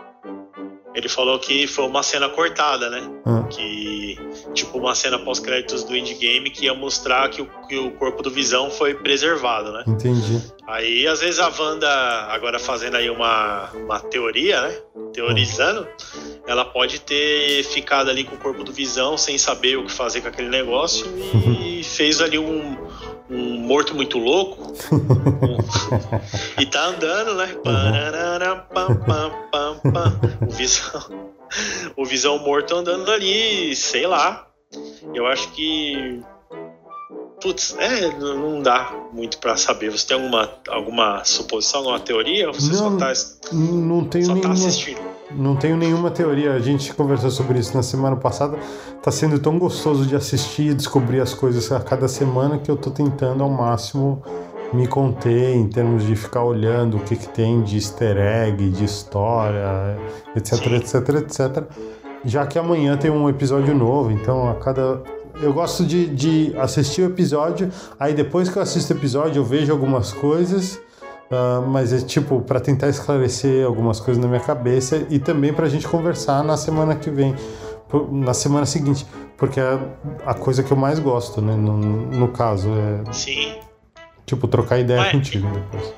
Ele 0.96 1.08
falou 1.08 1.38
que 1.38 1.68
foi 1.68 1.86
uma 1.86 2.02
cena 2.02 2.28
cortada, 2.28 2.90
né? 2.90 3.04
Ah. 3.24 3.44
Que, 3.44 4.18
tipo, 4.56 4.80
uma 4.80 4.96
cena 4.96 5.20
pós-créditos 5.20 5.84
do 5.84 5.96
Endgame 5.96 6.50
que 6.50 6.66
ia 6.66 6.74
mostrar 6.74 7.30
que 7.30 7.40
o, 7.40 7.48
que 7.68 7.78
o 7.78 7.92
corpo 7.92 8.24
do 8.24 8.32
Visão 8.32 8.72
foi 8.72 8.96
preservado, 8.96 9.72
né? 9.72 9.84
Entendi. 9.86 10.42
Aí, 10.68 11.08
às 11.08 11.22
vezes, 11.22 11.40
a 11.40 11.48
Wanda, 11.48 11.90
agora 12.30 12.60
fazendo 12.60 12.98
aí 12.98 13.10
uma, 13.10 13.70
uma 13.72 14.02
teoria, 14.02 14.62
né? 14.62 14.78
Teorizando, 15.14 15.88
ela 16.46 16.66
pode 16.66 17.00
ter 17.00 17.64
ficado 17.64 18.10
ali 18.10 18.26
com 18.26 18.36
o 18.36 18.38
corpo 18.38 18.66
do 18.66 18.74
Visão 18.74 19.18
sem 19.18 19.38
saber 19.38 19.78
o 19.78 19.86
que 19.86 19.92
fazer 19.92 20.20
com 20.20 20.28
aquele 20.28 20.50
negócio 20.50 21.08
e 21.62 21.82
fez 21.88 22.20
ali 22.20 22.38
um, 22.38 22.78
um 23.30 23.58
morto 23.60 23.96
muito 23.96 24.18
louco. 24.18 24.74
e 26.60 26.66
tá 26.66 26.86
andando, 26.88 27.36
né? 27.36 27.56
O 30.46 30.52
Visão, 30.52 31.32
o 31.96 32.06
Visão 32.06 32.40
morto 32.40 32.76
andando 32.76 33.10
ali, 33.10 33.74
sei 33.74 34.06
lá. 34.06 34.48
Eu 35.14 35.26
acho 35.28 35.50
que. 35.54 36.22
Putz, 37.42 37.76
é, 37.78 38.18
não 38.18 38.62
dá 38.62 38.92
muito 39.14 39.38
para 39.38 39.56
saber. 39.56 39.92
Você 39.92 40.08
tem 40.08 40.18
alguma, 40.18 40.50
alguma 40.70 41.24
suposição, 41.24 41.82
alguma 41.82 42.00
teoria? 42.00 42.48
Ou 42.48 42.54
você 42.54 42.72
não, 42.72 42.78
só 42.78 42.98
tá, 42.98 43.14
não 43.54 44.06
tenho 44.06 44.26
só 44.26 44.34
tá 44.34 44.50
nenhuma, 44.50 44.54
assistindo? 44.54 45.02
Não 45.32 45.56
tenho 45.56 45.78
nenhuma 45.78 46.10
teoria. 46.10 46.54
A 46.54 46.60
gente 46.60 46.92
conversou 46.94 47.30
sobre 47.30 47.60
isso 47.60 47.76
na 47.76 47.84
semana 47.84 48.16
passada. 48.16 48.58
Tá 49.04 49.12
sendo 49.12 49.38
tão 49.38 49.60
gostoso 49.60 50.06
de 50.06 50.16
assistir 50.16 50.72
e 50.72 50.74
descobrir 50.74 51.22
as 51.22 51.34
coisas 51.34 51.72
a 51.72 51.80
cada 51.80 52.08
semana 52.08 52.58
que 52.58 52.72
eu 52.72 52.76
tô 52.76 52.90
tentando 52.90 53.44
ao 53.44 53.50
máximo 53.50 54.24
me 54.74 54.88
conter 54.88 55.56
em 55.56 55.68
termos 55.68 56.06
de 56.06 56.16
ficar 56.16 56.44
olhando 56.44 56.98
o 56.98 57.00
que, 57.02 57.16
que 57.16 57.30
tem 57.30 57.62
de 57.62 57.78
easter 57.78 58.18
egg, 58.18 58.70
de 58.70 58.84
história, 58.84 59.98
etc, 60.36 60.56
Sim. 60.56 60.76
etc, 60.76 61.10
etc. 61.16 61.64
Já 62.26 62.46
que 62.46 62.58
amanhã 62.60 62.98
tem 62.98 63.12
um 63.12 63.30
episódio 63.30 63.74
novo, 63.76 64.12
então 64.12 64.50
a 64.50 64.56
cada. 64.56 65.02
Eu 65.42 65.54
gosto 65.54 65.86
de, 65.86 66.08
de 66.08 66.58
assistir 66.58 67.02
o 67.04 67.06
episódio, 67.06 67.70
aí 68.00 68.14
depois 68.14 68.50
que 68.50 68.58
eu 68.58 68.62
assisto 68.62 68.94
o 68.94 68.98
episódio 68.98 69.40
eu 69.40 69.46
vejo 69.46 69.72
algumas 69.72 70.12
coisas, 70.12 70.80
ah, 71.32 71.62
mas 71.68 71.94
é 71.94 72.00
tipo 72.00 72.42
para 72.42 72.60
tentar 72.60 72.90
esclarecer 72.90 73.66
algumas 73.66 74.00
coisas 74.00 74.22
na 74.22 74.28
minha 74.28 74.40
cabeça 74.40 75.06
e 75.10 75.20
também 75.20 75.54
para 75.54 75.66
a 75.66 75.70
gente 75.70 75.88
conversar 75.88 76.44
na 76.44 76.58
semana 76.58 76.96
que 76.96 77.12
vem, 77.12 77.36
na 78.12 78.34
semana 78.34 78.66
seguinte, 78.66 79.06
porque 79.38 79.60
é 79.60 79.80
a 80.26 80.34
coisa 80.34 80.64
que 80.64 80.72
eu 80.72 80.78
mais 80.78 80.98
gosto, 81.00 81.40
né? 81.42 81.56
No, 81.56 81.78
no 81.78 82.28
caso, 82.30 82.70
é 82.70 83.14
Sim. 83.14 83.56
tipo 84.26 84.48
trocar 84.48 84.80
ideia 84.80 85.02
Mas- 85.02 85.12
contigo 85.12 85.48
depois. 85.50 85.94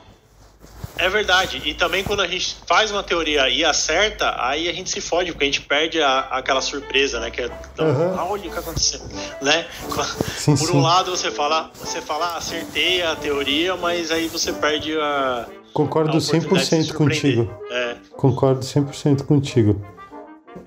É 0.99 1.09
verdade. 1.09 1.61
E 1.65 1.73
também 1.73 2.03
quando 2.03 2.21
a 2.21 2.27
gente 2.27 2.57
faz 2.67 2.91
uma 2.91 3.01
teoria 3.01 3.49
e 3.49 3.63
acerta, 3.63 4.35
aí 4.37 4.67
a 4.67 4.73
gente 4.73 4.89
se 4.89 4.99
fode, 4.99 5.31
porque 5.31 5.45
a 5.45 5.47
gente 5.47 5.61
perde 5.61 6.01
a- 6.01 6.27
aquela 6.31 6.61
surpresa, 6.61 7.19
né? 7.19 7.31
Que 7.31 7.41
é 7.43 7.49
tão, 7.75 7.87
Aham. 7.87 8.15
"Ah, 8.17 8.25
olha 8.25 8.47
o 8.47 8.51
que 8.51 8.59
aconteceu, 8.59 8.99
né? 9.41 9.65
Sim, 10.37 10.55
Por 10.57 10.67
sim. 10.67 10.77
um 10.77 10.81
lado 10.81 11.11
você 11.11 11.31
fala, 11.31 11.71
você 11.73 12.01
fala, 12.01 12.33
"Ah, 12.33 12.37
acertei 12.37 13.01
a 13.01 13.15
teoria, 13.15 13.75
mas 13.77 14.11
aí 14.11 14.27
você 14.27 14.51
perde 14.51 14.97
a, 14.99 15.47
a 15.47 15.73
Concordo 15.73 16.19
se 16.19 16.31
100% 16.31 16.93
contigo. 16.93 17.49
É, 17.71 17.95
Concordo 18.17 18.61
100% 18.65 19.23
contigo. 19.25 19.81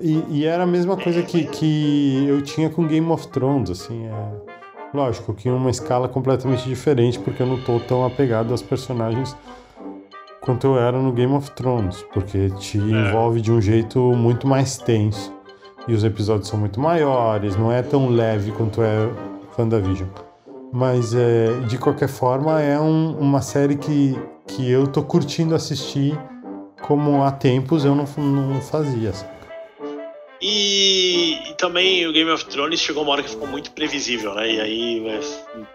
E, 0.01 0.23
e 0.31 0.45
era 0.47 0.63
a 0.63 0.67
mesma 0.67 0.97
coisa 0.97 1.23
que, 1.23 1.45
que 1.45 2.25
eu 2.29 2.41
tinha 2.41 2.71
com 2.71 2.87
Game 2.87 3.11
of 3.11 3.27
Thrones, 3.29 3.71
assim. 3.71 4.07
é- 4.07 4.53
Lógico 4.95 5.33
que 5.33 5.49
em 5.49 5.53
uma 5.53 5.71
escala 5.71 6.07
completamente 6.07 6.69
diferente, 6.69 7.19
porque 7.19 7.43
eu 7.43 7.47
não 7.47 7.59
tô 7.63 7.81
tão 7.81 8.05
apegado 8.05 8.51
aos 8.51 8.61
personagens 8.61 9.35
quanto 10.43 10.67
eu 10.67 10.79
era 10.79 11.01
no 11.01 11.13
Game 11.13 11.33
of 11.33 11.51
Thrones, 11.53 12.05
porque 12.13 12.51
te 12.51 12.77
envolve 12.77 13.41
de 13.41 13.51
um 13.51 13.61
jeito 13.61 13.99
muito 13.99 14.47
mais 14.47 14.77
tenso. 14.77 15.33
E 15.89 15.95
os 15.95 16.05
episódios 16.05 16.49
são 16.49 16.59
muito 16.59 16.79
maiores, 16.79 17.57
não 17.57 17.73
é 17.73 17.83
tão 17.83 18.09
leve 18.09 18.53
quanto 18.53 18.83
é 18.83 19.09
WandaVision. 19.59 20.09
Mas 20.73 21.15
é, 21.15 21.53
de 21.69 21.79
qualquer 21.79 22.09
forma 22.09 22.61
é 22.61 22.79
um, 22.79 23.17
uma 23.19 23.41
série 23.43 23.77
que, 23.77 24.17
que 24.47 24.71
eu 24.71 24.87
tô 24.87 25.03
curtindo 25.03 25.55
assistir 25.55 26.19
como 26.83 27.23
há 27.23 27.31
tempos 27.31 27.85
eu 27.85 27.95
não, 27.95 28.07
não 28.17 28.61
fazia. 28.61 29.13
Sabe? 29.13 29.32
E, 30.45 31.39
e, 31.51 31.55
também 31.55 32.05
o 32.05 32.13
Game 32.13 32.29
of 32.29 32.45
Thrones 32.47 32.81
chegou 32.81 33.05
uma 33.05 33.13
hora 33.13 33.23
que 33.23 33.31
ficou 33.31 33.47
muito 33.47 33.71
previsível, 33.71 34.35
né? 34.35 34.53
E 34.53 34.61
aí 34.61 35.09
é, 35.09 35.21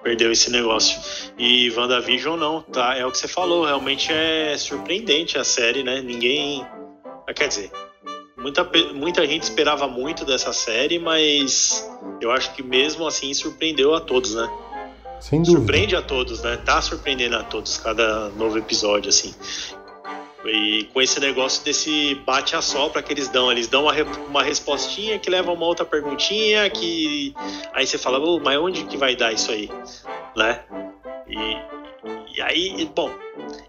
perdeu 0.03 0.30
esse 0.30 0.51
negócio. 0.51 0.99
E 1.39 1.71
WandaVision 1.71 2.38
não, 2.38 2.62
tá? 2.62 2.93
É 2.93 3.06
o 3.06 3.12
que 3.12 3.17
você 3.17 3.30
falou, 3.30 3.63
realmente 3.63 4.12
é 4.12 4.58
surpreendente 4.58 5.38
a 5.38 5.45
série, 5.45 5.84
né? 5.84 6.01
Ninguém. 6.01 6.67
Ah, 7.25 7.34
quer 7.34 7.47
dizer, 7.47 7.71
muita, 8.38 8.69
muita 8.93 9.25
gente 9.25 9.43
esperava 9.43 9.88
muito 9.88 10.25
dessa 10.25 10.51
série, 10.51 10.99
mas 10.99 11.89
eu 12.19 12.30
acho 12.32 12.53
que 12.53 12.62
mesmo 12.62 13.08
assim 13.08 13.34
surpreendeu 13.34 13.95
a 13.95 14.01
todos, 14.01 14.36
né? 14.36 14.49
Sem 15.21 15.41
dúvida. 15.41 15.60
Surpreende 15.60 15.95
a 15.95 16.01
todos, 16.01 16.41
né? 16.41 16.58
Tá 16.58 16.82
surpreendendo 16.82 17.38
a 17.38 17.43
todos 17.43 17.77
cada 17.77 18.30
novo 18.32 18.58
episódio, 18.58 19.10
assim. 19.10 19.34
E 20.49 20.86
com 20.93 21.01
esse 21.01 21.19
negócio 21.19 21.63
desse 21.63 22.15
bate 22.25 22.55
a 22.55 22.62
sopra 22.62 23.01
que 23.03 23.12
eles 23.12 23.27
dão, 23.27 23.51
eles 23.51 23.67
dão 23.67 23.83
uma, 23.83 23.93
uma 24.27 24.43
respostinha 24.43 25.19
que 25.19 25.29
leva 25.29 25.51
a 25.51 25.53
uma 25.53 25.65
outra 25.65 25.86
perguntinha 25.86 26.69
que 26.69 27.33
aí 27.73 27.86
você 27.86 27.97
fala, 27.97 28.19
oh, 28.19 28.39
mas 28.39 28.57
onde 28.57 28.83
que 28.86 28.97
vai 28.97 29.15
dar 29.15 29.33
isso 29.33 29.51
aí, 29.51 29.69
né? 30.36 30.62
E, 31.27 32.38
e 32.38 32.41
aí, 32.41 32.89
bom, 32.95 33.12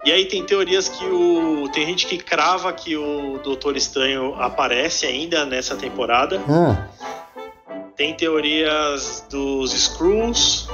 e 0.04 0.12
aí 0.12 0.26
tem 0.26 0.44
teorias 0.44 0.88
que 0.88 1.04
o 1.04 1.68
tem 1.72 1.86
gente 1.86 2.06
que 2.06 2.18
crava 2.18 2.72
que 2.72 2.96
o 2.96 3.38
Doutor 3.38 3.76
Estranho 3.76 4.34
aparece 4.34 5.06
ainda 5.06 5.44
nessa 5.44 5.76
temporada. 5.76 6.40
Ah. 6.48 6.88
Tem 7.96 8.14
teorias 8.14 9.26
dos 9.28 9.72
Screws, 9.72 10.68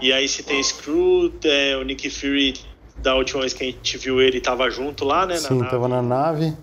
e 0.00 0.12
aí 0.12 0.28
se 0.28 0.44
tem 0.44 0.62
Screw, 0.62 1.32
é, 1.42 1.76
o 1.76 1.82
Nick 1.82 2.08
Fury 2.08 2.54
da 3.02 3.14
última 3.14 3.40
vez 3.40 3.52
que 3.52 3.64
a 3.64 3.66
gente 3.66 3.98
viu 3.98 4.20
ele 4.20 4.38
estava 4.38 4.70
junto 4.70 5.04
lá, 5.04 5.26
né? 5.26 5.36
Sim, 5.36 5.62
estava 5.62 5.88
na 5.88 6.02
nave. 6.02 6.54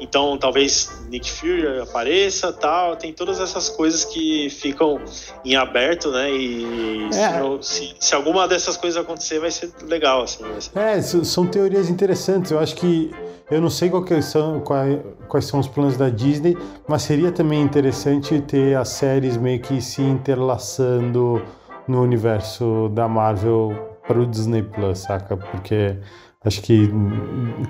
Então 0.00 0.38
talvez 0.38 0.90
Nick 1.08 1.30
Fury 1.30 1.80
apareça, 1.80 2.52
tal. 2.52 2.96
Tem 2.96 3.12
todas 3.12 3.40
essas 3.40 3.68
coisas 3.68 4.04
que 4.04 4.48
ficam 4.50 5.00
em 5.44 5.56
aberto, 5.56 6.10
né? 6.10 6.30
E 6.30 7.08
é. 7.12 7.62
se, 7.62 7.94
se, 7.98 8.14
alguma 8.14 8.46
dessas 8.46 8.76
coisas 8.76 9.02
acontecer, 9.02 9.40
vai 9.40 9.50
ser 9.50 9.72
legal, 9.82 10.22
assim. 10.22 10.44
Ser... 10.60 10.78
É, 10.78 11.02
são 11.02 11.46
teorias 11.46 11.88
interessantes. 11.88 12.52
Eu 12.52 12.58
acho 12.58 12.76
que 12.76 13.10
eu 13.50 13.60
não 13.60 13.70
sei 13.70 13.90
são, 14.22 14.60
quais 14.60 15.46
são 15.46 15.58
os 15.58 15.66
planos 15.66 15.96
da 15.96 16.10
Disney, 16.10 16.56
mas 16.86 17.02
seria 17.02 17.32
também 17.32 17.62
interessante 17.62 18.40
ter 18.42 18.76
as 18.76 18.90
séries 18.90 19.36
meio 19.36 19.60
que 19.60 19.80
se 19.80 20.02
interlaçando 20.02 21.42
no 21.86 22.02
universo 22.02 22.90
da 22.90 23.08
Marvel 23.08 23.97
para 24.08 24.18
o 24.18 24.26
Disney 24.26 24.62
Plus, 24.62 25.00
saca? 25.00 25.36
Porque 25.36 25.96
acho 26.44 26.62
que 26.62 26.90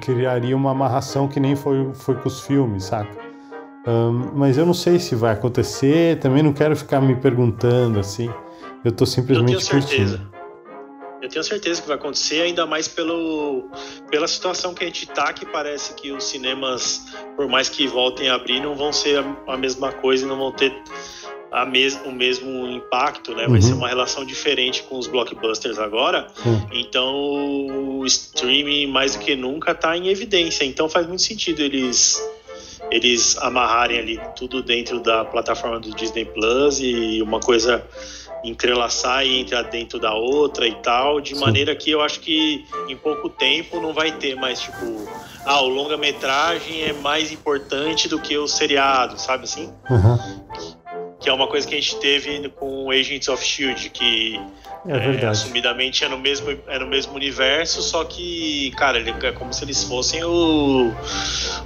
criaria 0.00 0.56
uma 0.56 0.70
amarração 0.70 1.26
que 1.26 1.40
nem 1.40 1.56
foi, 1.56 1.92
foi 1.92 2.14
com 2.14 2.28
os 2.28 2.40
filmes, 2.40 2.84
saca? 2.84 3.10
Um, 3.86 4.30
mas 4.34 4.56
eu 4.56 4.64
não 4.64 4.74
sei 4.74 4.98
se 4.98 5.14
vai 5.14 5.32
acontecer, 5.32 6.18
também 6.20 6.42
não 6.42 6.52
quero 6.52 6.76
ficar 6.76 7.00
me 7.00 7.16
perguntando 7.16 7.98
assim. 7.98 8.30
Eu 8.84 8.92
tô 8.92 9.04
simplesmente 9.04 9.54
eu 9.54 9.58
tenho 9.58 9.82
certeza. 9.82 10.18
Curtindo. 10.18 10.38
Eu 11.20 11.28
tenho 11.28 11.42
certeza 11.42 11.82
que 11.82 11.88
vai 11.88 11.96
acontecer, 11.96 12.42
ainda 12.42 12.64
mais 12.64 12.86
pelo, 12.86 13.68
pela 14.08 14.28
situação 14.28 14.72
que 14.72 14.84
a 14.84 14.86
gente 14.86 15.06
tá, 15.08 15.32
que 15.32 15.44
parece 15.44 15.94
que 15.94 16.12
os 16.12 16.22
cinemas, 16.22 17.06
por 17.34 17.48
mais 17.48 17.68
que 17.68 17.88
voltem 17.88 18.28
a 18.28 18.36
abrir, 18.36 18.60
não 18.60 18.76
vão 18.76 18.92
ser 18.92 19.18
a, 19.18 19.52
a 19.52 19.56
mesma 19.56 19.90
coisa 19.90 20.24
e 20.24 20.28
não 20.28 20.38
vão 20.38 20.52
ter 20.52 20.72
a 21.50 21.64
mes 21.64 21.98
o 22.04 22.12
mesmo 22.12 22.66
impacto, 22.68 23.34
né? 23.34 23.46
Vai 23.46 23.58
uhum. 23.58 23.62
ser 23.62 23.72
uma 23.72 23.88
relação 23.88 24.24
diferente 24.24 24.82
com 24.82 24.98
os 24.98 25.06
blockbusters 25.06 25.78
agora. 25.78 26.26
Uhum. 26.44 26.66
Então 26.72 27.14
o 27.98 28.06
streaming 28.06 28.86
mais 28.86 29.14
do 29.14 29.20
que 29.20 29.34
nunca 29.34 29.72
está 29.72 29.96
em 29.96 30.08
evidência. 30.08 30.64
Então 30.64 30.88
faz 30.88 31.06
muito 31.06 31.22
sentido 31.22 31.60
eles 31.60 32.22
eles 32.90 33.36
amarrarem 33.38 33.98
ali 33.98 34.20
tudo 34.36 34.62
dentro 34.62 35.00
da 35.00 35.24
plataforma 35.24 35.78
do 35.78 35.94
Disney 35.94 36.24
Plus 36.24 36.80
e 36.80 37.20
uma 37.20 37.40
coisa 37.40 37.84
entrelaçar 38.44 39.26
e 39.26 39.40
entrar 39.40 39.62
dentro 39.62 39.98
da 39.98 40.14
outra 40.14 40.66
e 40.66 40.74
tal, 40.76 41.20
de 41.20 41.34
Sim. 41.34 41.40
maneira 41.40 41.74
que 41.74 41.90
eu 41.90 42.00
acho 42.00 42.20
que 42.20 42.64
em 42.88 42.96
pouco 42.96 43.28
tempo 43.28 43.80
não 43.80 43.92
vai 43.92 44.12
ter 44.12 44.36
mais 44.36 44.60
tipo, 44.60 45.08
ah, 45.44 45.60
o 45.60 45.68
longa-metragem 45.68 46.82
é 46.82 46.92
mais 46.92 47.32
importante 47.32 48.08
do 48.08 48.18
que 48.18 48.38
o 48.38 48.46
seriado, 48.46 49.20
sabe 49.20 49.44
assim? 49.44 49.72
Uhum 49.90 50.77
que 51.20 51.28
é 51.28 51.32
uma 51.32 51.48
coisa 51.48 51.66
que 51.66 51.74
a 51.74 51.80
gente 51.80 51.98
teve 51.98 52.48
com 52.50 52.90
Agents 52.90 53.28
of 53.28 53.44
Shield, 53.44 53.90
que 53.90 54.40
é, 54.86 55.22
é, 55.22 55.26
assumidamente 55.26 56.04
é 56.04 56.08
no, 56.08 56.16
mesmo, 56.18 56.56
é 56.66 56.78
no 56.78 56.86
mesmo 56.86 57.14
universo, 57.14 57.82
só 57.82 58.04
que, 58.04 58.70
cara, 58.76 58.98
ele 58.98 59.10
é 59.10 59.32
como 59.32 59.52
se 59.52 59.64
eles 59.64 59.82
fossem 59.82 60.22
o, 60.22 60.92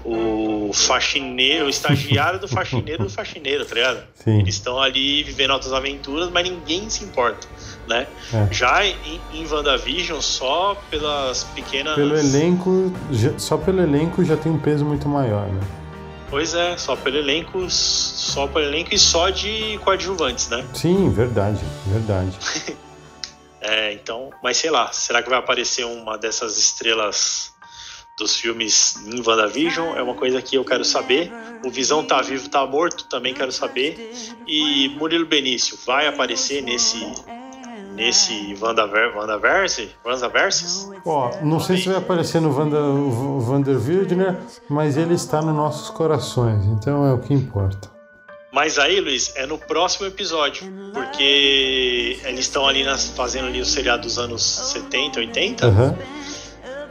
o 0.05 0.71
faxineiro, 0.73 1.67
o 1.67 1.69
estagiário 1.69 2.41
do 2.41 2.49
faxineiro 2.49 3.05
do 3.05 3.11
faxineiro, 3.11 3.67
tá 3.67 3.75
ligado? 3.75 4.03
Sim. 4.25 4.38
Eles 4.41 4.55
estão 4.55 4.81
ali 4.81 5.23
vivendo 5.23 5.51
altas 5.51 5.73
aventuras, 5.73 6.31
mas 6.31 6.49
ninguém 6.49 6.88
se 6.88 7.05
importa, 7.05 7.47
né? 7.87 8.07
É. 8.33 8.53
Já 8.53 8.87
em, 8.87 9.21
em 9.35 9.47
WandaVision, 9.47 10.21
só 10.21 10.81
pelas 10.91 11.45
pequenas. 11.45 11.95
Pelo 11.95 12.17
elenco, 12.17 12.93
só 13.37 13.59
pelo 13.59 13.83
elenco 13.83 14.25
já 14.25 14.37
tem 14.37 14.51
um 14.51 14.59
peso 14.59 14.85
muito 14.85 15.07
maior, 15.09 15.47
né? 15.49 15.61
Pois 16.33 16.55
é, 16.55 16.79
só 16.79 16.97
pelo 16.97 17.18
elenco, 17.18 17.68
só 17.68 18.47
pelo 18.47 18.64
elenco 18.64 18.95
e 18.95 18.99
só 18.99 19.29
de 19.29 19.79
coadjuvantes, 19.85 20.49
né? 20.49 20.66
Sim, 20.73 21.11
verdade, 21.11 21.61
verdade. 21.87 22.38
é, 23.61 23.92
então, 23.92 24.31
mas 24.42 24.57
sei 24.57 24.71
lá, 24.71 24.90
será 24.92 25.23
que 25.23 25.29
vai 25.29 25.38
aparecer 25.38 25.85
uma 25.85 26.16
dessas 26.16 26.57
estrelas 26.57 27.53
dos 28.18 28.35
filmes 28.35 28.97
em 29.05 29.21
WandaVision? 29.21 29.95
É 29.95 30.03
uma 30.03 30.14
coisa 30.14 30.40
que 30.40 30.57
eu 30.57 30.64
quero 30.64 30.87
saber. 30.87 31.31
O 31.66 31.71
Visão 31.71 32.03
tá 32.03 32.23
vivo, 32.23 32.49
tá 32.49 32.66
morto, 32.66 33.05
também 33.11 33.35
quero 33.35 33.53
saber. 33.53 34.14
E 34.47 34.88
Murilo 34.99 35.27
Benício 35.27 35.79
vai 35.85 36.07
aparecer 36.07 36.62
nesse 36.62 37.12
nesse 37.95 38.57
Wandaver, 38.61 39.17
Wandaverse? 39.17 39.91
Wandaverses? 40.05 40.91
Ó, 41.05 41.31
não 41.43 41.61
sei 41.61 41.77
se 41.77 41.89
vai 41.89 41.99
aparecer 41.99 42.41
no 42.41 42.57
Wanda, 42.57 42.81
Wanderwildner, 42.81 44.37
mas 44.69 44.97
ele 44.97 45.15
está 45.15 45.41
nos 45.43 45.55
nossos 45.55 45.91
corações, 45.91 46.65
então 46.67 47.07
é 47.07 47.13
o 47.13 47.19
que 47.19 47.33
importa. 47.33 47.91
Mas 48.53 48.79
aí, 48.79 49.01
Luiz, 49.01 49.33
é 49.35 49.47
no 49.47 49.57
próximo 49.57 50.07
episódio, 50.07 50.71
porque 50.93 52.19
eles 52.23 52.41
estão 52.41 52.67
ali 52.69 52.85
nas, 52.85 53.09
fazendo 53.09 53.47
ali 53.47 53.61
o 53.61 53.65
seriado 53.65 54.03
dos 54.03 54.19
anos 54.19 54.43
70, 54.43 55.21
80. 55.21 55.67
Uhum. 55.69 55.97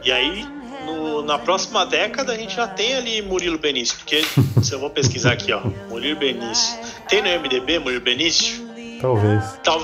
E 0.02 0.10
aí, 0.10 0.44
no, 0.84 1.22
na 1.22 1.38
próxima 1.38 1.86
década, 1.86 2.32
a 2.32 2.36
gente 2.36 2.56
já 2.56 2.66
tem 2.66 2.96
ali 2.96 3.22
Murilo 3.22 3.58
Benício, 3.58 3.96
porque 3.96 4.24
se 4.60 4.72
eu 4.72 4.80
vou 4.80 4.90
pesquisar 4.90 5.32
aqui, 5.32 5.52
ó, 5.52 5.60
Murilo 5.88 6.18
Benício. 6.18 6.76
Tem 7.08 7.22
no 7.22 7.28
MDB 7.28 7.78
Murilo 7.78 8.02
Benício? 8.02 8.68
Talvez. 9.00 9.44
Tal, 9.62 9.80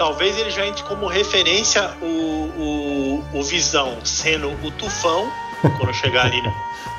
talvez 0.00 0.38
ele 0.38 0.50
já 0.50 0.66
entre 0.66 0.82
como 0.84 1.06
referência 1.06 1.90
o, 2.00 2.06
o, 2.06 3.38
o 3.38 3.42
Visão 3.42 3.98
sendo 4.02 4.48
o 4.64 4.70
Tufão, 4.70 5.30
quando 5.60 5.92
chegar 5.92 6.24
ali 6.24 6.40
no, 6.40 6.50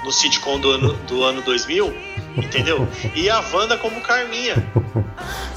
no 0.03 0.11
sitcom 0.11 0.59
do 0.59 0.69
ano, 0.69 0.93
do 1.07 1.23
ano 1.23 1.41
2000, 1.41 1.91
entendeu? 2.37 2.87
E 3.15 3.27
a 3.27 3.43
Wanda 3.51 3.75
como 3.75 3.99
Carminha. 4.01 4.53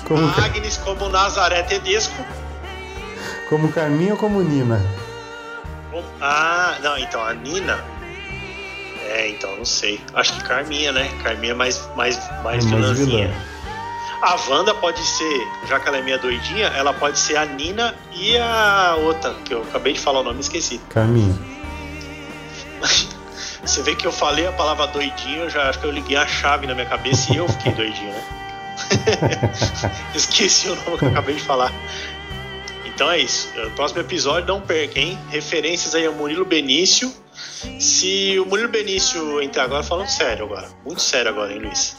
Como... 0.08 0.26
A 0.26 0.42
Agnes 0.42 0.78
como 0.78 1.10
Nazaré 1.10 1.62
Tedesco. 1.64 2.24
Como 3.50 3.70
Carminha 3.70 4.12
ou 4.12 4.18
como 4.18 4.40
Nina? 4.40 4.82
Ah, 6.22 6.78
não, 6.82 6.96
então 6.96 7.22
a 7.22 7.34
Nina. 7.34 7.78
É, 9.06 9.28
então 9.28 9.54
não 9.54 9.66
sei. 9.66 10.00
Acho 10.14 10.32
que 10.32 10.44
Carminha, 10.44 10.92
né? 10.92 11.10
Carminha 11.22 11.52
é 11.52 11.54
mais, 11.54 11.86
mais, 11.94 12.16
mais, 12.42 12.64
é 12.64 12.68
mais 12.70 12.70
vilãzinha. 12.70 13.28
Vilã. 13.28 13.53
A 14.20 14.36
Wanda 14.48 14.74
pode 14.74 15.04
ser, 15.04 15.48
já 15.68 15.78
que 15.78 15.88
ela 15.88 15.98
é 15.98 16.02
minha 16.02 16.18
doidinha, 16.18 16.66
ela 16.68 16.92
pode 16.92 17.18
ser 17.18 17.36
a 17.36 17.44
Nina 17.44 17.94
e 18.12 18.36
a 18.38 18.96
outra, 18.98 19.34
que 19.44 19.52
eu 19.54 19.62
acabei 19.62 19.92
de 19.92 20.00
falar 20.00 20.20
o 20.20 20.22
nome 20.22 20.38
e 20.38 20.40
esqueci. 20.40 20.80
Caminho. 20.88 21.38
Você 23.64 23.82
vê 23.82 23.94
que 23.94 24.06
eu 24.06 24.12
falei 24.12 24.46
a 24.46 24.52
palavra 24.52 24.86
doidinho, 24.88 25.44
eu 25.44 25.50
já 25.50 25.68
acho 25.70 25.78
que 25.78 25.86
eu 25.86 25.90
liguei 25.90 26.16
a 26.16 26.26
chave 26.26 26.66
na 26.66 26.74
minha 26.74 26.86
cabeça 26.86 27.32
e 27.32 27.36
eu 27.36 27.48
fiquei 27.48 27.72
doidinho, 27.74 28.12
né? 28.12 28.24
Esqueci 30.14 30.68
o 30.68 30.76
nome 30.76 30.98
que 30.98 31.04
eu 31.04 31.08
acabei 31.08 31.34
de 31.36 31.42
falar. 31.42 31.72
Então 32.84 33.10
é 33.10 33.18
isso. 33.18 33.48
No 33.56 33.70
próximo 33.72 34.00
episódio, 34.00 34.46
não 34.46 34.60
perca, 34.60 34.98
hein? 35.00 35.18
Referências 35.30 35.94
aí 35.94 36.06
ao 36.06 36.12
Murilo 36.12 36.44
Benício. 36.44 37.12
Se 37.80 38.38
o 38.38 38.46
Murilo 38.46 38.68
Benício 38.68 39.42
entrar 39.42 39.64
agora, 39.64 39.82
falando 39.82 40.08
sério 40.08 40.44
agora, 40.44 40.68
muito 40.84 41.00
sério 41.00 41.30
agora, 41.30 41.52
hein, 41.52 41.60
Luiz? 41.60 41.96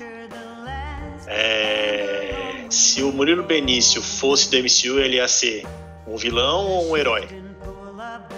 É... 1.27 2.65
se 2.69 3.01
o 3.01 3.11
Murilo 3.11 3.43
Benício 3.43 4.01
fosse 4.01 4.49
do 4.49 4.57
MCU, 4.57 4.99
ele 4.99 5.17
ia 5.17 5.27
ser 5.27 5.65
um 6.07 6.17
vilão 6.17 6.65
ou 6.65 6.91
um 6.91 6.97
herói? 6.97 7.27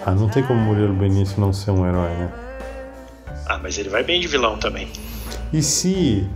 Ah, 0.04 0.12
não 0.12 0.28
tem 0.28 0.42
como 0.42 0.60
Murilo 0.60 0.94
Benício 0.94 1.40
não 1.40 1.52
ser 1.52 1.70
um 1.70 1.86
herói, 1.86 2.10
né? 2.10 2.32
Ah, 3.46 3.58
mas 3.58 3.78
ele 3.78 3.88
vai 3.88 4.02
bem 4.02 4.20
de 4.20 4.26
vilão 4.26 4.58
também. 4.58 4.88
E 5.52 5.62
se 5.62 6.28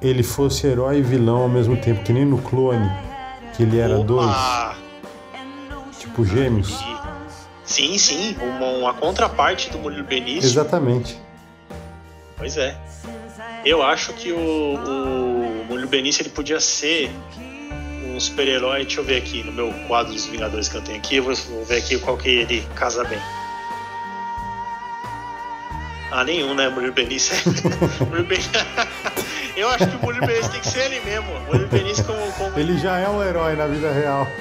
ele 0.00 0.22
fosse 0.22 0.66
herói 0.66 0.98
e 0.98 1.02
vilão 1.02 1.42
ao 1.42 1.48
mesmo 1.48 1.76
tempo, 1.76 2.02
que 2.02 2.12
nem 2.12 2.24
no 2.24 2.38
clone, 2.38 2.88
que 3.56 3.62
ele 3.62 3.78
era 3.78 3.96
Opa! 3.98 4.04
dois, 4.04 5.98
tipo 5.98 6.24
gêmeos? 6.24 6.78
Sim, 7.64 7.98
sim, 7.98 8.36
uma, 8.40 8.66
uma 8.66 8.94
contraparte 8.94 9.70
do 9.70 9.78
Murilo 9.78 10.04
Benício. 10.04 10.48
Exatamente. 10.48 11.18
Pois 12.36 12.56
é. 12.56 12.76
Eu 13.64 13.82
acho 13.82 14.12
que 14.14 14.32
o, 14.32 14.38
o 14.38 15.27
Murilo 15.88 16.02
Benício 16.02 16.22
ele 16.22 16.28
podia 16.30 16.60
ser 16.60 17.10
um 18.04 18.20
super-herói. 18.20 18.84
Deixa 18.84 19.00
eu 19.00 19.04
ver 19.04 19.16
aqui 19.16 19.42
no 19.42 19.52
meu 19.52 19.72
quadro 19.88 20.12
dos 20.12 20.26
Vingadores 20.26 20.68
que 20.68 20.76
eu 20.76 20.82
tenho 20.82 20.98
aqui. 20.98 21.16
Eu 21.16 21.24
vou, 21.24 21.34
vou 21.34 21.64
ver 21.64 21.78
aqui 21.78 21.98
qual 21.98 22.16
que 22.18 22.28
ele 22.28 22.60
casa 22.74 23.02
bem. 23.04 23.18
Ah, 26.10 26.24
nenhum, 26.24 26.54
né? 26.54 26.68
Murilo 26.68 26.92
Benício. 26.92 27.34
Murilo 28.06 28.26
Ben- 28.28 28.40
eu 29.56 29.68
acho 29.70 29.86
que 29.88 29.96
o 29.96 30.00
Murilo 30.00 30.26
Benício 30.26 30.50
tem 30.52 30.60
que 30.60 30.68
ser 30.68 30.80
ele 30.92 31.00
mesmo. 31.00 31.30
O 31.32 31.40
Murilo 31.46 31.68
Benício 31.68 32.04
como, 32.04 32.32
como 32.32 32.58
Ele 32.58 32.78
já 32.78 32.98
é 32.98 33.08
um 33.08 33.22
herói 33.22 33.56
na 33.56 33.66
vida 33.66 33.90
real. 33.92 34.26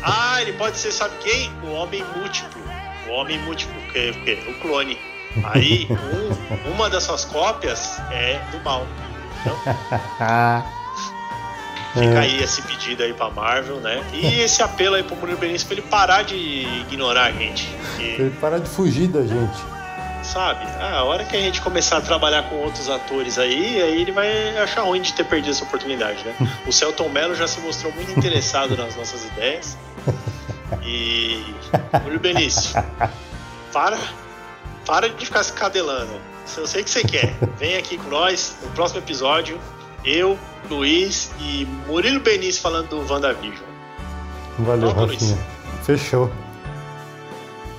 Ah, 0.00 0.40
ele 0.40 0.52
pode 0.52 0.76
ser, 0.78 0.92
sabe 0.92 1.12
quem? 1.24 1.50
O 1.64 1.72
Homem 1.72 2.04
Múltiplo. 2.16 2.62
O 3.08 3.10
Homem 3.14 3.36
Múltiplo, 3.40 3.74
que, 3.92 4.12
que, 4.12 4.48
o 4.48 4.54
clone. 4.60 4.96
Aí, 5.42 5.88
um- 5.90 6.70
uma 6.70 6.88
das 6.88 7.02
suas 7.02 7.24
cópias 7.24 7.98
é 8.12 8.40
do 8.52 8.60
mal. 8.62 8.86
Então, 9.42 9.56
fica 11.94 12.04
É. 12.04 12.18
aí 12.18 12.42
esse 12.42 12.62
pedido 12.62 13.02
aí 13.02 13.12
pra 13.12 13.28
Marvel, 13.30 13.76
né? 13.80 14.02
E 14.12 14.40
esse 14.40 14.62
apelo 14.62 14.94
aí 14.94 15.02
pro 15.02 15.16
Murilo 15.16 15.38
Benício 15.38 15.66
pra 15.66 15.76
ele 15.76 15.86
parar 15.86 16.22
de 16.22 16.36
ignorar 16.80 17.24
a 17.26 17.32
gente. 17.32 17.66
Pra 17.96 18.02
ele 18.24 18.36
parar 18.40 18.58
de 18.58 18.68
fugir 18.68 19.08
da 19.08 19.22
gente. 19.22 19.58
sabe, 20.22 20.64
ah, 20.80 20.98
a 20.98 21.04
hora 21.04 21.24
que 21.24 21.36
a 21.36 21.40
gente 21.40 21.60
começar 21.60 21.98
a 21.98 22.00
trabalhar 22.00 22.44
com 22.44 22.54
outros 22.56 22.88
atores 22.88 23.38
aí, 23.38 23.82
aí 23.82 24.00
ele 24.00 24.12
vai 24.12 24.56
achar 24.58 24.82
ruim 24.82 25.02
de 25.02 25.12
ter 25.12 25.24
perdido 25.24 25.50
essa 25.52 25.64
oportunidade, 25.64 26.24
né? 26.24 26.34
O 26.66 26.72
Celton 26.72 27.08
Mello 27.08 27.34
já 27.34 27.46
se 27.48 27.60
mostrou 27.60 27.92
muito 27.92 28.10
interessado 28.16 28.76
nas 28.76 28.96
nossas 28.96 29.24
ideias. 29.26 29.76
E. 30.84 31.44
Murilo 32.02 32.18
Benício, 32.20 32.82
para, 33.72 33.98
para 34.86 35.08
de 35.10 35.26
ficar 35.26 35.42
se 35.44 35.52
cadelando. 35.52 36.18
Eu 36.56 36.66
sei 36.66 36.82
que 36.82 36.90
você 36.90 37.02
quer. 37.02 37.34
Vem 37.58 37.76
aqui 37.76 37.96
com 37.96 38.08
nós 38.08 38.56
no 38.62 38.70
próximo 38.70 39.00
episódio. 39.00 39.58
Eu, 40.04 40.38
Luiz 40.68 41.30
e 41.40 41.64
Murilo 41.86 42.20
Benício 42.20 42.60
falando 42.60 42.88
do 42.88 43.12
WandaVision. 43.12 43.64
Valeu, 44.58 44.90
Vamos, 44.90 45.06
Luiz. 45.06 45.22
Rafinha. 45.22 45.38
Fechou. 45.84 46.30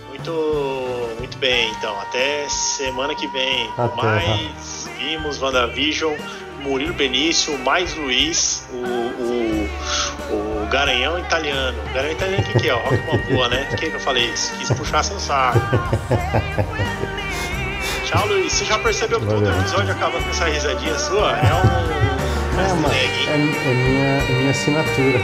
Muito, 0.10 1.16
muito 1.20 1.38
bem, 1.38 1.70
então. 1.72 1.98
Até 2.00 2.48
semana 2.50 3.14
que 3.16 3.28
vem. 3.28 3.70
Até, 3.78 3.96
mais 3.96 4.90
vimos 4.98 5.42
WandaVision, 5.42 6.16
Murilo 6.62 6.94
Benício, 6.94 7.58
mais 7.60 7.94
Luiz, 7.96 8.66
o, 8.72 8.78
o, 8.78 10.64
o 10.64 10.68
Garanhão 10.68 11.20
italiano. 11.20 11.78
O 11.82 11.94
Garanhão 11.94 12.14
italiano 12.14 12.44
o 12.44 12.52
que, 12.52 12.60
que 12.60 12.70
é? 12.70 12.74
Rock 12.74 12.98
Balboa, 12.98 13.50
né? 13.50 13.66
Por 13.66 13.78
que 13.78 13.86
eu 13.88 14.00
falei 14.00 14.26
isso? 14.30 14.56
Quis 14.58 14.72
puxar 14.72 15.04
seu 15.04 15.20
saco. 15.20 15.60
Tchau, 18.14 18.28
Luiz. 18.28 18.54
Você 18.54 18.66
já 18.66 18.78
percebeu 18.78 19.20
que 19.20 19.26
todo 19.26 19.50
episódio 19.50 19.92
acaba 19.92 20.22
com 20.22 20.30
essa 20.30 20.46
risadinha 20.46 20.94
sua? 21.00 21.32
É 21.32 21.52
um. 21.52 21.66
É, 22.60 22.74
uma, 22.74 22.88
é, 22.94 23.06
é 23.34 23.38
minha, 23.38 24.06
é 24.06 24.32
minha 24.38 24.52
assinatura. 24.52 25.20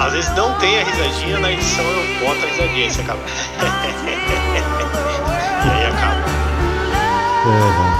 Às 0.00 0.12
vezes 0.14 0.34
não 0.34 0.52
tem 0.58 0.80
a 0.80 0.82
risadinha, 0.82 1.38
na 1.38 1.52
edição 1.52 1.84
eu 1.84 2.26
boto 2.26 2.44
a 2.44 2.48
risadinha 2.48 2.86
e 2.88 2.90
você 2.90 3.02
acaba. 3.02 3.20
e 5.64 5.70
aí 5.70 5.86
acaba. 5.86 6.24
É, 7.46 7.93